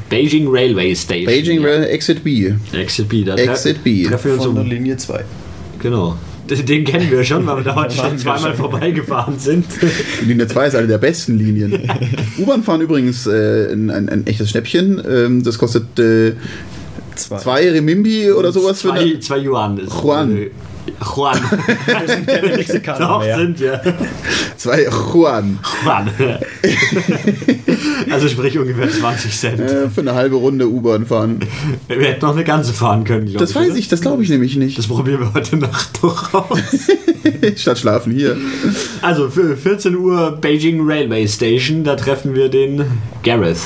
Beijing 0.09 0.49
Railway 0.49 0.95
Station. 0.95 1.27
Beijing 1.27 1.65
Rail 1.65 1.85
Exit 1.85 2.23
B. 2.25 2.53
Exit 2.73 3.09
B. 3.09 3.25
Da 3.25 3.35
Exit 3.37 3.83
B. 3.85 4.05
treffen 4.05 4.25
wir 4.27 4.33
uns 4.35 4.45
Von 4.45 4.55
der 4.57 4.65
um. 4.65 4.71
Linie 4.71 4.97
2. 4.97 5.25
Genau. 5.81 6.17
Den 6.49 6.85
kennen 6.85 7.09
wir 7.11 7.23
schon, 7.23 7.47
weil 7.47 7.59
wir 7.59 7.65
da 7.65 7.77
heute 7.77 7.95
schon 7.97 8.19
zweimal 8.19 8.55
vorbeigefahren 8.55 9.39
sind. 9.39 9.67
Linie 10.27 10.49
2 10.49 10.67
ist 10.67 10.75
eine 10.75 10.89
der 10.89 10.99
besten 10.99 11.39
Linien. 11.39 11.89
U-Bahn 12.39 12.65
fahren 12.65 12.81
übrigens 12.81 13.27
äh, 13.29 13.73
ein, 13.73 13.89
ein, 13.91 14.09
ein 14.09 14.27
echtes 14.27 14.51
Schnäppchen. 14.51 15.01
Ähm, 15.09 15.45
das 15.45 15.59
kostet 15.59 15.97
äh, 16.01 16.33
zwei 17.15 17.71
Remimbi 17.71 18.33
oder 18.33 18.51
sowas 18.51 18.83
für 18.83 18.89
Zwei, 18.89 18.99
eine. 19.01 19.21
zwei 19.21 19.39
Yuan 19.39 19.79
ist. 19.79 19.93
Yuan. 20.03 20.47
Juan. 21.15 21.39
Wir 21.87 22.09
sind 22.09 22.27
keine 22.27 22.49
Mexikaner 22.49 22.99
Doch, 22.99 23.21
mehr. 23.21 23.37
sind 23.39 23.61
wir. 23.61 23.81
Zwei 24.57 24.85
Juan. 24.85 25.59
Juan. 25.85 26.11
also 28.11 28.29
sprich 28.29 28.59
ungefähr 28.59 28.91
20 28.91 29.39
Cent. 29.39 29.61
Äh, 29.61 29.89
für 29.89 30.01
eine 30.01 30.15
halbe 30.15 30.37
Runde 30.37 30.69
U-Bahn 30.69 31.07
fahren. 31.07 31.41
Wir 31.89 31.97
hätten 32.09 32.25
noch 32.25 32.35
eine 32.35 32.45
ganze 32.45 32.73
fahren 32.73 33.05
können, 33.05 33.27
glaube 33.27 33.39
Das 33.39 33.51
ich. 33.51 33.57
weiß 33.57 33.69
oder? 33.71 33.77
ich, 33.79 33.89
das 33.89 34.01
glaube 34.01 34.23
ich 34.23 34.29
nämlich 34.31 34.57
nicht. 34.57 34.79
Das 34.79 34.87
probieren 34.87 35.21
wir 35.21 35.35
heute 35.35 35.57
Nacht 35.57 36.03
noch 36.03 36.33
aus. 36.35 36.59
Statt 37.57 37.79
schlafen 37.79 38.13
hier. 38.13 38.37
Also 39.03 39.29
für 39.31 39.57
14 39.57 39.97
Uhr 39.97 40.39
Beijing 40.41 40.81
Railway 40.83 41.27
Station, 41.29 41.85
da 41.85 41.97
treffen 41.97 42.35
wir 42.35 42.49
den 42.49 42.85
Gareth. 43.23 43.59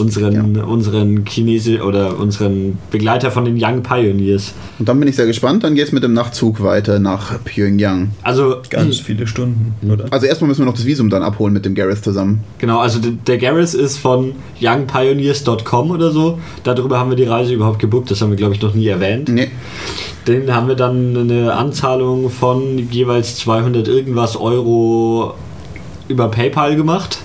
Unseren, 0.00 0.56
unseren 0.56 1.24
Chinese 1.24 1.82
oder 1.82 2.18
unseren 2.18 2.78
Begleiter 2.90 3.30
von 3.30 3.44
den 3.44 3.56
Young 3.62 3.82
Pioneers. 3.82 4.52
Und 4.78 4.88
dann 4.88 4.98
bin 5.00 5.08
ich 5.08 5.16
sehr 5.16 5.26
gespannt. 5.26 5.64
Dann 5.64 5.74
geht 5.74 5.86
es 5.86 5.92
mit 5.92 6.02
dem 6.02 6.12
Nachtzug 6.12 6.62
weiter 6.62 6.98
nach 6.98 7.42
Pyongyang. 7.44 8.10
Also 8.22 8.56
Ganz 8.70 8.98
viele 9.00 9.26
Stunden, 9.26 9.74
oder? 9.90 10.06
Also 10.10 10.26
erstmal 10.26 10.48
müssen 10.48 10.60
wir 10.62 10.66
noch 10.66 10.74
das 10.74 10.84
Visum 10.86 11.08
dann 11.10 11.22
abholen 11.22 11.52
mit 11.54 11.64
dem 11.64 11.74
Gareth 11.74 12.04
zusammen. 12.04 12.40
Genau, 12.58 12.78
also 12.80 12.98
der- 12.98 13.12
der 13.26 13.38
Gareth 13.38 13.74
ist 13.74 13.98
von 13.98 14.32
youngpioneers.com 14.60 15.90
oder 15.90 16.10
so. 16.10 16.38
Darüber 16.64 16.98
haben 16.98 17.10
wir 17.10 17.16
die 17.16 17.24
Reise 17.24 17.52
überhaupt 17.54 17.78
gebucht. 17.78 18.10
Das 18.10 18.20
haben 18.20 18.30
wir, 18.30 18.36
glaube 18.36 18.54
ich, 18.54 18.62
noch 18.62 18.74
nie 18.74 18.86
erwähnt. 18.88 19.28
Nee. 19.28 19.50
Den 20.26 20.52
haben 20.54 20.68
wir 20.68 20.74
dann 20.74 21.16
eine 21.16 21.54
Anzahlung 21.54 22.30
von 22.30 22.78
jeweils 22.90 23.36
200 23.36 23.86
irgendwas 23.88 24.36
Euro 24.36 25.34
über 26.08 26.28
PayPal 26.28 26.76
gemacht. 26.76 27.18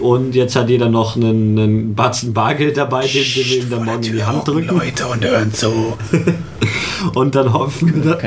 Und 0.00 0.34
jetzt 0.34 0.54
hat 0.54 0.68
jeder 0.68 0.88
noch 0.90 1.16
einen, 1.16 1.58
einen 1.58 1.94
Batzen 1.94 2.34
Bargeld 2.34 2.76
dabei, 2.76 3.06
den, 3.06 3.24
den 3.24 3.44
wir 3.44 3.62
ihm 3.62 3.70
dann 3.70 3.84
morgen 3.84 4.02
in 4.02 4.12
die 4.12 4.24
Hand 4.24 4.46
drücken. 4.46 4.76
Leute 4.76 5.06
und 5.06 5.24
hören 5.24 5.52
zu. 5.52 5.94
Und 7.14 7.34
dann 7.34 7.52
hoffen 7.52 8.04
wir, 8.04 8.18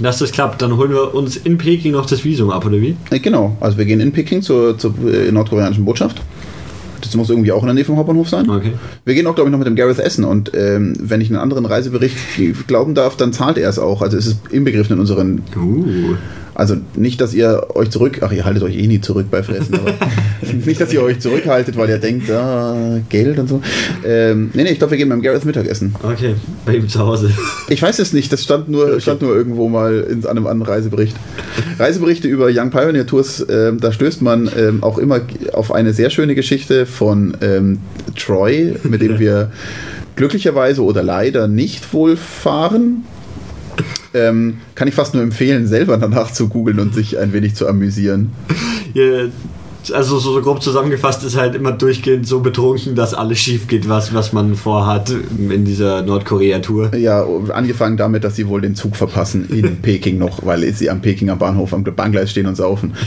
dass 0.00 0.18
das 0.18 0.32
klappt. 0.32 0.60
Dann 0.60 0.76
holen 0.76 0.90
wir 0.90 1.14
uns 1.14 1.36
in 1.36 1.56
Peking 1.56 1.92
noch 1.92 2.06
das 2.06 2.24
Visum 2.24 2.50
ab, 2.50 2.66
oder 2.66 2.80
wie? 2.80 2.96
Äh, 3.10 3.20
Genau, 3.20 3.56
also 3.60 3.78
wir 3.78 3.84
gehen 3.84 4.00
in 4.00 4.12
Peking 4.12 4.42
zur, 4.42 4.76
zur 4.76 4.92
äh, 5.06 5.30
nordkoreanischen 5.30 5.84
Botschaft. 5.84 6.20
Das 7.00 7.14
muss 7.14 7.28
irgendwie 7.30 7.52
auch 7.52 7.60
in 7.60 7.66
der 7.66 7.74
Nähe 7.74 7.84
vom 7.84 7.96
Hauptbahnhof 7.96 8.28
sein. 8.28 8.48
Okay. 8.48 8.72
Wir 9.04 9.14
gehen 9.14 9.26
auch, 9.26 9.34
glaube 9.34 9.50
ich, 9.50 9.52
noch 9.52 9.58
mit 9.58 9.68
dem 9.68 9.76
Gareth 9.76 9.98
essen 9.98 10.24
und 10.24 10.52
ähm, 10.54 10.94
wenn 10.98 11.20
ich 11.20 11.28
einen 11.28 11.38
anderen 11.38 11.66
Reisebericht 11.66 12.16
glauben 12.66 12.94
darf, 12.94 13.16
dann 13.16 13.32
zahlt 13.32 13.58
er 13.58 13.68
es 13.68 13.78
auch. 13.78 14.00
Also 14.02 14.16
es 14.16 14.26
ist 14.26 14.38
inbegriffen 14.50 14.94
in 14.94 15.00
unseren. 15.00 15.42
Uh. 15.54 16.14
Also 16.54 16.76
nicht, 16.96 17.20
dass 17.20 17.34
ihr 17.34 17.66
euch 17.74 17.90
zurück. 17.90 18.20
Ach, 18.22 18.30
ihr 18.30 18.44
haltet 18.44 18.62
euch 18.62 18.76
eh 18.76 18.86
nie 18.86 19.00
zurück 19.00 19.26
bei 19.30 19.42
Fressen, 19.42 19.74
aber 19.74 19.92
nicht, 20.64 20.80
dass 20.80 20.92
ihr 20.92 21.02
euch 21.02 21.18
zurückhaltet, 21.20 21.76
weil 21.76 21.88
ihr 21.88 21.98
denkt, 21.98 22.30
ah, 22.30 23.00
Geld 23.08 23.38
und 23.38 23.48
so. 23.48 23.60
Ähm, 24.06 24.50
nee, 24.54 24.62
nee, 24.62 24.70
ich 24.70 24.78
glaube, 24.78 24.92
wir 24.92 24.98
gehen 24.98 25.08
beim 25.08 25.20
Gareth 25.20 25.44
Mittagessen. 25.44 25.94
Okay, 26.02 26.34
bei 26.64 26.76
ihm 26.76 26.88
zu 26.88 27.00
Hause. 27.00 27.30
Ich 27.68 27.82
weiß 27.82 27.98
es 27.98 28.12
nicht, 28.12 28.32
das 28.32 28.44
stand 28.44 28.68
nur, 28.68 29.00
stand 29.00 29.22
nur 29.22 29.34
irgendwo 29.34 29.68
mal 29.68 30.06
in 30.08 30.24
einem 30.26 30.46
anderen 30.46 30.70
Reisebericht. 30.70 31.16
Reiseberichte 31.78 32.28
über 32.28 32.48
Young 32.52 32.70
Pioneer 32.70 33.06
Tours, 33.06 33.44
ähm, 33.48 33.80
da 33.80 33.92
stößt 33.92 34.22
man 34.22 34.48
ähm, 34.56 34.82
auch 34.82 34.98
immer 34.98 35.20
auf 35.52 35.72
eine 35.72 35.92
sehr 35.92 36.10
schöne 36.10 36.34
Geschichte 36.34 36.86
von 36.86 37.36
ähm, 37.40 37.78
Troy, 38.16 38.74
mit 38.84 39.02
dem 39.02 39.18
wir 39.18 39.50
glücklicherweise 40.16 40.82
oder 40.82 41.02
leider 41.02 41.48
nicht 41.48 41.92
wohl 41.92 42.16
fahren. 42.16 43.04
Ähm, 44.14 44.58
kann 44.76 44.86
ich 44.88 44.94
fast 44.94 45.12
nur 45.14 45.22
empfehlen, 45.22 45.66
selber 45.66 45.96
danach 45.96 46.30
zu 46.32 46.48
googeln 46.48 46.78
und 46.78 46.94
sich 46.94 47.18
ein 47.18 47.32
wenig 47.32 47.54
zu 47.56 47.66
amüsieren. 47.68 48.30
Ja, 48.94 49.24
also 49.92 50.18
so, 50.18 50.32
so 50.32 50.40
grob 50.40 50.62
zusammengefasst 50.62 51.24
ist 51.24 51.36
halt 51.36 51.54
immer 51.54 51.72
durchgehend 51.72 52.26
so 52.26 52.40
betrunken, 52.40 52.94
dass 52.94 53.12
alles 53.12 53.38
schief 53.40 53.66
geht, 53.68 53.86
was, 53.88 54.14
was 54.14 54.32
man 54.32 54.54
vorhat 54.54 55.10
in 55.50 55.64
dieser 55.66 56.00
Nordkorea-Tour. 56.02 56.94
Ja, 56.96 57.26
angefangen 57.52 57.96
damit, 57.98 58.24
dass 58.24 58.36
sie 58.36 58.46
wohl 58.48 58.60
den 58.62 58.76
Zug 58.76 58.96
verpassen 58.96 59.46
in 59.50 59.76
Peking 59.82 60.16
noch, 60.16 60.46
weil 60.46 60.72
sie 60.72 60.88
am 60.88 61.02
Pekinger 61.02 61.36
Bahnhof 61.36 61.74
am 61.74 61.84
Bahngleis 61.84 62.30
stehen 62.30 62.46
und 62.46 62.54
saufen. 62.56 62.94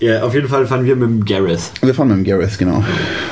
Ja, 0.00 0.22
auf 0.22 0.32
jeden 0.32 0.48
Fall 0.48 0.66
fahren 0.66 0.86
wir 0.86 0.96
mit 0.96 1.08
dem 1.10 1.24
Gareth. 1.26 1.60
Wir 1.82 1.94
fahren 1.94 2.08
mit 2.08 2.16
dem 2.16 2.24
Gareth, 2.24 2.58
genau. 2.58 2.82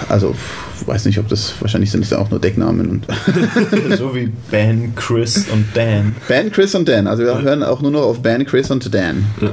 Also, 0.09 0.33
f- 0.33 0.68
weiß 0.87 1.05
nicht, 1.07 1.19
ob 1.19 1.29
das, 1.29 1.55
wahrscheinlich 1.61 1.91
sind 1.91 2.05
es 2.05 2.11
ja 2.11 2.19
auch 2.19 2.31
nur 2.31 2.41
Decknamen. 2.41 2.89
Und 2.91 3.07
so 3.99 4.15
wie 4.15 4.31
Ben, 4.51 4.95
Chris 4.95 5.47
und 5.53 5.67
Dan. 5.75 6.15
Ben, 6.29 6.51
Chris 6.51 6.75
und 6.75 6.89
Dan. 6.89 7.07
Also 7.07 7.25
wir 7.25 7.41
hören 7.43 7.63
auch 7.63 7.81
nur 7.81 7.91
noch 7.91 8.03
auf 8.03 8.23
Ben, 8.23 8.45
Chris 8.45 8.71
und 8.71 8.93
Dan. 8.95 9.25
Ja. 9.41 9.51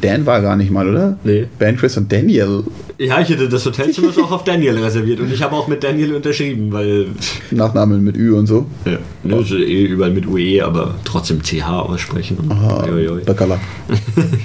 Dan 0.00 0.26
war 0.26 0.40
gar 0.40 0.56
nicht 0.56 0.70
mal, 0.70 0.88
oder? 0.88 1.18
Nee. 1.24 1.46
Ben, 1.58 1.76
Chris 1.76 1.96
und 1.96 2.10
Daniel. 2.10 2.64
Ja, 2.98 3.20
ich 3.20 3.28
hätte 3.28 3.48
das 3.48 3.66
Hotelzimmer 3.66 4.08
auch 4.22 4.30
auf 4.30 4.44
Daniel 4.44 4.78
reserviert 4.78 5.20
und 5.20 5.32
ich 5.32 5.42
habe 5.42 5.54
auch 5.56 5.66
mit 5.66 5.82
Daniel 5.82 6.14
unterschrieben, 6.14 6.72
weil. 6.72 7.08
Nachnamen 7.50 8.02
mit 8.02 8.16
Ü 8.16 8.32
und 8.36 8.46
so. 8.46 8.66
Ja, 8.84 8.98
ne, 9.24 9.40
ist 9.40 9.50
eh 9.50 9.84
überall 9.84 10.12
mit 10.12 10.26
UE, 10.26 10.64
aber 10.64 10.94
trotzdem 11.04 11.42
CH 11.42 11.68
aussprechen. 11.68 12.38
Ah, 12.50 12.84
oi. 12.84 13.20
Bacala. 13.24 13.60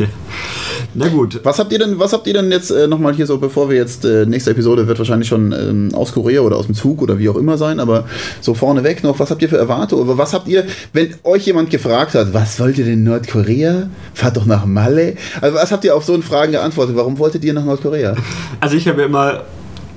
Na 0.94 1.08
gut. 1.08 1.40
Was 1.44 1.60
habt 1.60 1.72
ihr 1.72 1.80
denn, 1.80 2.00
was 2.00 2.14
habt 2.14 2.26
ihr 2.28 2.34
denn 2.34 2.52
jetzt 2.52 2.72
äh, 2.72 2.88
nochmal 2.88 3.14
hier 3.14 3.26
so, 3.26 3.38
bevor 3.38 3.70
wir 3.70 3.78
jetzt, 3.78 4.06
äh, 4.06 4.26
nächste 4.26 4.52
Episode 4.52 4.88
wird 4.88 4.98
wahrscheinlich 4.98 5.28
schon 5.28 5.52
ähm, 5.52 5.90
aus 5.94 6.14
Korea 6.14 6.42
oder 6.42 6.58
aus 6.58 6.66
dem 6.66 6.76
Zug 6.76 7.02
oder 7.02 7.20
wie 7.20 7.30
auch 7.30 7.36
immer 7.36 7.58
sein, 7.58 7.80
aber 7.80 8.06
so 8.42 8.54
vorneweg 8.54 9.04
noch, 9.04 9.20
was 9.20 9.30
habt 9.30 9.42
ihr 9.42 9.50
für 9.50 9.58
Erwartungen? 9.58 10.04
Oder 10.04 10.18
was 10.18 10.34
habt 10.34 10.48
ihr, 10.48 10.66
wenn 10.94 11.14
euch 11.24 11.46
jemand 11.46 11.70
gefragt 11.70 12.16
hat, 12.16 12.34
was 12.34 12.60
wollt 12.60 12.78
ihr 12.78 12.86
denn 12.86 12.96
in 12.96 13.04
Nordkorea? 13.04 13.90
Fahrt 14.14 14.38
doch 14.38 14.46
nach 14.46 14.66
Malle. 14.66 15.16
Also 15.42 15.56
was 15.58 15.72
habt 15.72 15.86
ihr 15.86 15.96
auf 15.96 16.06
so 16.06 16.14
eine 16.14 16.24
Fragen 16.24 16.54
geantwortet? 16.54 16.96
Warum 16.96 17.20
wolltet 17.20 17.44
ihr 17.46 17.54
nach 17.54 17.66
Nordkorea? 17.66 18.16
Also 18.60 18.76
ich 18.76 18.88
habe 18.88 19.04
immer 19.04 19.44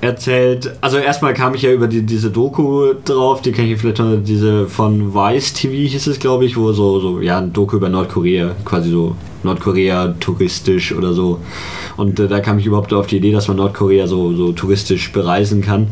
erzählt, 0.03 0.71
also 0.81 0.97
erstmal 0.97 1.33
kam 1.33 1.55
ich 1.55 1.61
ja 1.61 1.71
über 1.71 1.87
die, 1.87 2.03
diese 2.03 2.29
Doku 2.29 2.93
drauf, 3.05 3.41
die 3.41 3.51
kenne 3.51 3.71
ich 3.71 3.79
vielleicht 3.79 3.99
noch, 3.99 4.17
diese 4.23 4.67
von 4.67 5.13
Vice 5.13 5.53
TV 5.53 5.73
hieß 5.73 6.07
es, 6.07 6.19
glaube 6.19 6.45
ich, 6.45 6.57
wo 6.57 6.71
so, 6.73 6.99
so, 6.99 7.21
ja, 7.21 7.39
ein 7.39 7.53
Doku 7.53 7.77
über 7.77 7.89
Nordkorea, 7.89 8.51
quasi 8.65 8.89
so 8.89 9.15
Nordkorea 9.43 10.15
touristisch 10.19 10.93
oder 10.93 11.13
so. 11.13 11.39
Und 11.97 12.19
äh, 12.19 12.27
da 12.27 12.39
kam 12.39 12.59
ich 12.59 12.65
überhaupt 12.65 12.93
auf 12.93 13.07
die 13.07 13.17
Idee, 13.17 13.31
dass 13.31 13.47
man 13.47 13.57
Nordkorea 13.57 14.07
so, 14.07 14.33
so 14.35 14.51
touristisch 14.51 15.11
bereisen 15.11 15.61
kann. 15.61 15.87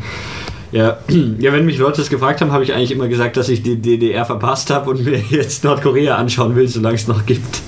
Ja, 0.72 0.98
ja, 1.38 1.52
wenn 1.52 1.66
mich 1.66 1.78
Leute 1.78 1.98
das 1.98 2.10
gefragt 2.10 2.40
haben, 2.40 2.52
habe 2.52 2.64
ich 2.64 2.72
eigentlich 2.72 2.92
immer 2.92 3.08
gesagt, 3.08 3.36
dass 3.36 3.48
ich 3.48 3.62
die 3.62 3.76
DDR 3.76 4.24
verpasst 4.24 4.70
habe 4.70 4.90
und 4.90 5.04
mir 5.04 5.18
jetzt 5.30 5.64
Nordkorea 5.64 6.16
anschauen 6.16 6.56
will, 6.56 6.68
solange 6.68 6.96
es 6.96 7.08
noch 7.08 7.26
gibt. 7.26 7.60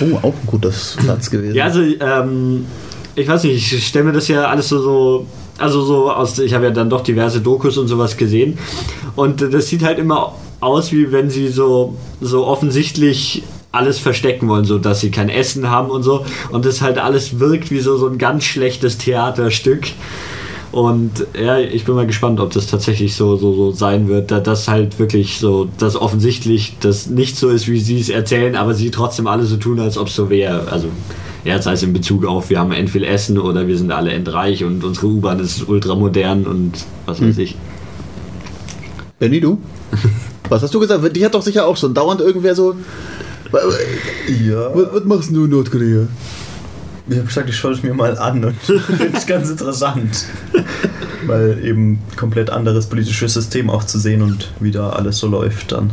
Oh, 0.00 0.16
auch 0.18 0.34
ein 0.34 0.46
guter 0.46 0.70
Satz 0.70 1.30
gewesen. 1.30 1.54
Ja, 1.54 1.64
also, 1.64 1.80
ähm, 1.80 2.66
ich 3.14 3.28
weiß 3.28 3.44
nicht, 3.44 3.72
ich 3.72 3.86
stelle 3.86 4.06
mir 4.06 4.12
das 4.12 4.28
ja 4.28 4.46
alles 4.46 4.68
so, 4.68 4.80
so 4.80 5.26
also 5.58 5.82
so 5.82 6.10
aus, 6.10 6.38
ich 6.38 6.54
habe 6.54 6.64
ja 6.64 6.70
dann 6.70 6.90
doch 6.90 7.02
diverse 7.02 7.40
Dokus 7.40 7.78
und 7.78 7.88
sowas 7.88 8.16
gesehen 8.16 8.58
und 9.16 9.42
das 9.52 9.68
sieht 9.68 9.82
halt 9.82 9.98
immer 9.98 10.34
aus, 10.60 10.92
wie 10.92 11.12
wenn 11.12 11.28
sie 11.28 11.48
so, 11.48 11.96
so 12.20 12.46
offensichtlich 12.46 13.42
alles 13.70 13.98
verstecken 13.98 14.48
wollen, 14.48 14.64
so 14.64 14.78
dass 14.78 15.00
sie 15.00 15.10
kein 15.10 15.28
Essen 15.28 15.70
haben 15.70 15.90
und 15.90 16.02
so 16.02 16.24
und 16.50 16.64
das 16.64 16.82
halt 16.82 16.98
alles 16.98 17.38
wirkt 17.38 17.70
wie 17.70 17.80
so, 17.80 17.96
so 17.96 18.08
ein 18.08 18.18
ganz 18.18 18.44
schlechtes 18.44 18.98
Theaterstück. 18.98 19.88
Und 20.72 21.26
ja, 21.38 21.58
ich 21.58 21.84
bin 21.84 21.94
mal 21.94 22.06
gespannt, 22.06 22.40
ob 22.40 22.50
das 22.52 22.66
tatsächlich 22.66 23.14
so, 23.14 23.36
so, 23.36 23.52
so 23.52 23.72
sein 23.72 24.08
wird, 24.08 24.30
da 24.30 24.40
das 24.40 24.68
halt 24.68 24.98
wirklich 24.98 25.38
so, 25.38 25.68
dass 25.76 25.96
offensichtlich 25.96 26.76
das 26.80 27.08
nicht 27.08 27.36
so 27.36 27.50
ist, 27.50 27.68
wie 27.68 27.78
sie 27.78 28.00
es 28.00 28.08
erzählen, 28.08 28.56
aber 28.56 28.72
sie 28.72 28.90
trotzdem 28.90 29.26
alle 29.26 29.44
so 29.44 29.58
tun, 29.58 29.78
als 29.80 29.98
ob 29.98 30.08
es 30.08 30.14
so 30.14 30.30
wäre. 30.30 30.72
Also, 30.72 30.88
ja, 31.44 31.60
sei 31.60 31.72
es 31.72 31.82
in 31.82 31.92
Bezug 31.92 32.24
auf, 32.24 32.50
wir 32.50 32.58
haben 32.60 32.72
viel 32.88 33.04
Essen 33.04 33.38
oder 33.38 33.66
wir 33.66 33.76
sind 33.76 33.90
alle 33.90 34.12
endreich 34.12 34.64
und 34.64 34.84
unsere 34.84 35.06
U-Bahn 35.08 35.40
ist 35.40 35.68
ultramodern 35.68 36.46
und 36.46 36.72
was 37.06 37.20
weiß 37.20 37.38
ich. 37.38 37.56
Benny, 39.18 39.40
du? 39.40 39.58
Was 40.48 40.62
hast 40.62 40.74
du 40.74 40.80
gesagt? 40.80 41.16
Die 41.16 41.24
hat 41.24 41.34
doch 41.34 41.40
sicher 41.40 41.66
auch 41.66 41.76
schon 41.78 41.94
dauernd 41.94 42.20
irgendwer 42.20 42.54
so. 42.54 42.74
Ja. 43.52 44.74
Was, 44.74 44.92
was 44.92 45.04
machst 45.04 45.30
du 45.30 45.44
in 45.44 45.50
Nordkorea? 45.50 46.06
Ich 47.08 47.16
habe 47.16 47.26
gesagt, 47.26 47.48
ich 47.48 47.56
schaue 47.56 47.72
es 47.72 47.82
mir 47.82 47.94
mal 47.94 48.18
an 48.18 48.44
und 48.44 48.56
finde 48.62 49.16
es 49.16 49.26
ganz 49.26 49.48
interessant. 49.48 50.26
Weil 51.26 51.64
eben 51.64 52.00
komplett 52.16 52.50
anderes 52.50 52.86
politisches 52.86 53.32
System 53.32 53.70
auch 53.70 53.84
zu 53.84 53.98
sehen 53.98 54.20
und 54.20 54.50
wie 54.60 54.72
da 54.72 54.90
alles 54.90 55.18
so 55.18 55.26
läuft 55.26 55.72
dann. 55.72 55.90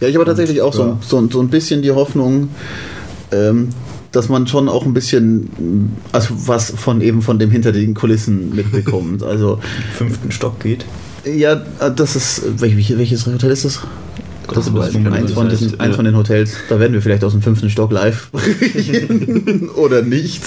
Ja, 0.00 0.08
ich 0.08 0.16
habe 0.16 0.24
tatsächlich 0.24 0.60
auch 0.60 0.72
so, 0.74 0.82
Ja. 0.82 0.98
so, 1.06 1.28
so 1.30 1.40
ein 1.40 1.48
bisschen 1.48 1.82
die 1.82 1.92
Hoffnung, 1.92 2.48
ähm, 3.32 3.68
dass 4.12 4.28
man 4.28 4.46
schon 4.46 4.68
auch 4.68 4.84
ein 4.84 4.92
bisschen 4.94 5.92
also 6.12 6.28
was 6.46 6.70
von 6.70 7.00
eben 7.00 7.22
von 7.22 7.38
dem 7.38 7.50
hinter 7.50 7.72
den 7.72 7.94
Kulissen 7.94 8.54
mitbekommt. 8.54 9.22
Also 9.32 9.58
Fünften 9.96 10.30
Stock 10.32 10.60
geht. 10.60 10.84
ja, 11.24 11.54
das 11.90 12.16
ist 12.16 12.42
welch- 12.60 12.96
welches 12.98 13.26
Hotel 13.26 13.50
ist 13.50 13.64
das? 13.64 13.80
Das 14.52 14.66
ist 14.66 14.74
eins, 14.76 15.32
von 15.32 15.48
diesen, 15.48 15.80
eins 15.80 15.96
von 15.96 16.04
den 16.04 16.16
Hotels. 16.16 16.54
Da 16.68 16.78
werden 16.80 16.92
wir 16.92 17.00
vielleicht 17.00 17.24
aus 17.24 17.32
dem 17.32 17.40
fünften 17.42 17.70
Stock 17.70 17.90
live 17.92 18.28
oder 19.76 20.02
nicht. 20.02 20.42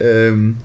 ähm, 0.00 0.56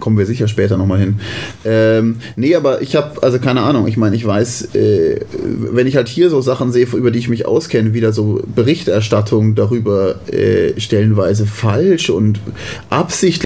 kommen 0.00 0.18
wir 0.18 0.26
sicher 0.26 0.48
später 0.48 0.76
nochmal 0.76 0.98
hin. 0.98 1.20
Ähm, 1.64 2.16
nee, 2.36 2.54
aber 2.54 2.82
ich 2.82 2.96
habe, 2.96 3.22
also 3.22 3.38
keine 3.38 3.62
Ahnung, 3.62 3.86
ich 3.86 3.96
meine, 3.96 4.16
ich 4.16 4.26
weiß, 4.26 4.74
äh, 4.74 5.20
wenn 5.72 5.86
ich 5.86 5.96
halt 5.96 6.08
hier 6.08 6.30
so 6.30 6.40
Sachen 6.40 6.72
sehe, 6.72 6.86
über 6.92 7.10
die 7.10 7.18
ich 7.18 7.28
mich 7.28 7.46
auskenne, 7.46 7.94
wieder 7.94 8.12
so 8.12 8.40
Berichterstattung 8.54 9.54
darüber 9.54 10.16
äh, 10.30 10.78
stellenweise 10.80 11.46
falsch 11.46 12.10
und 12.10 12.40
absichtlich 12.90 13.28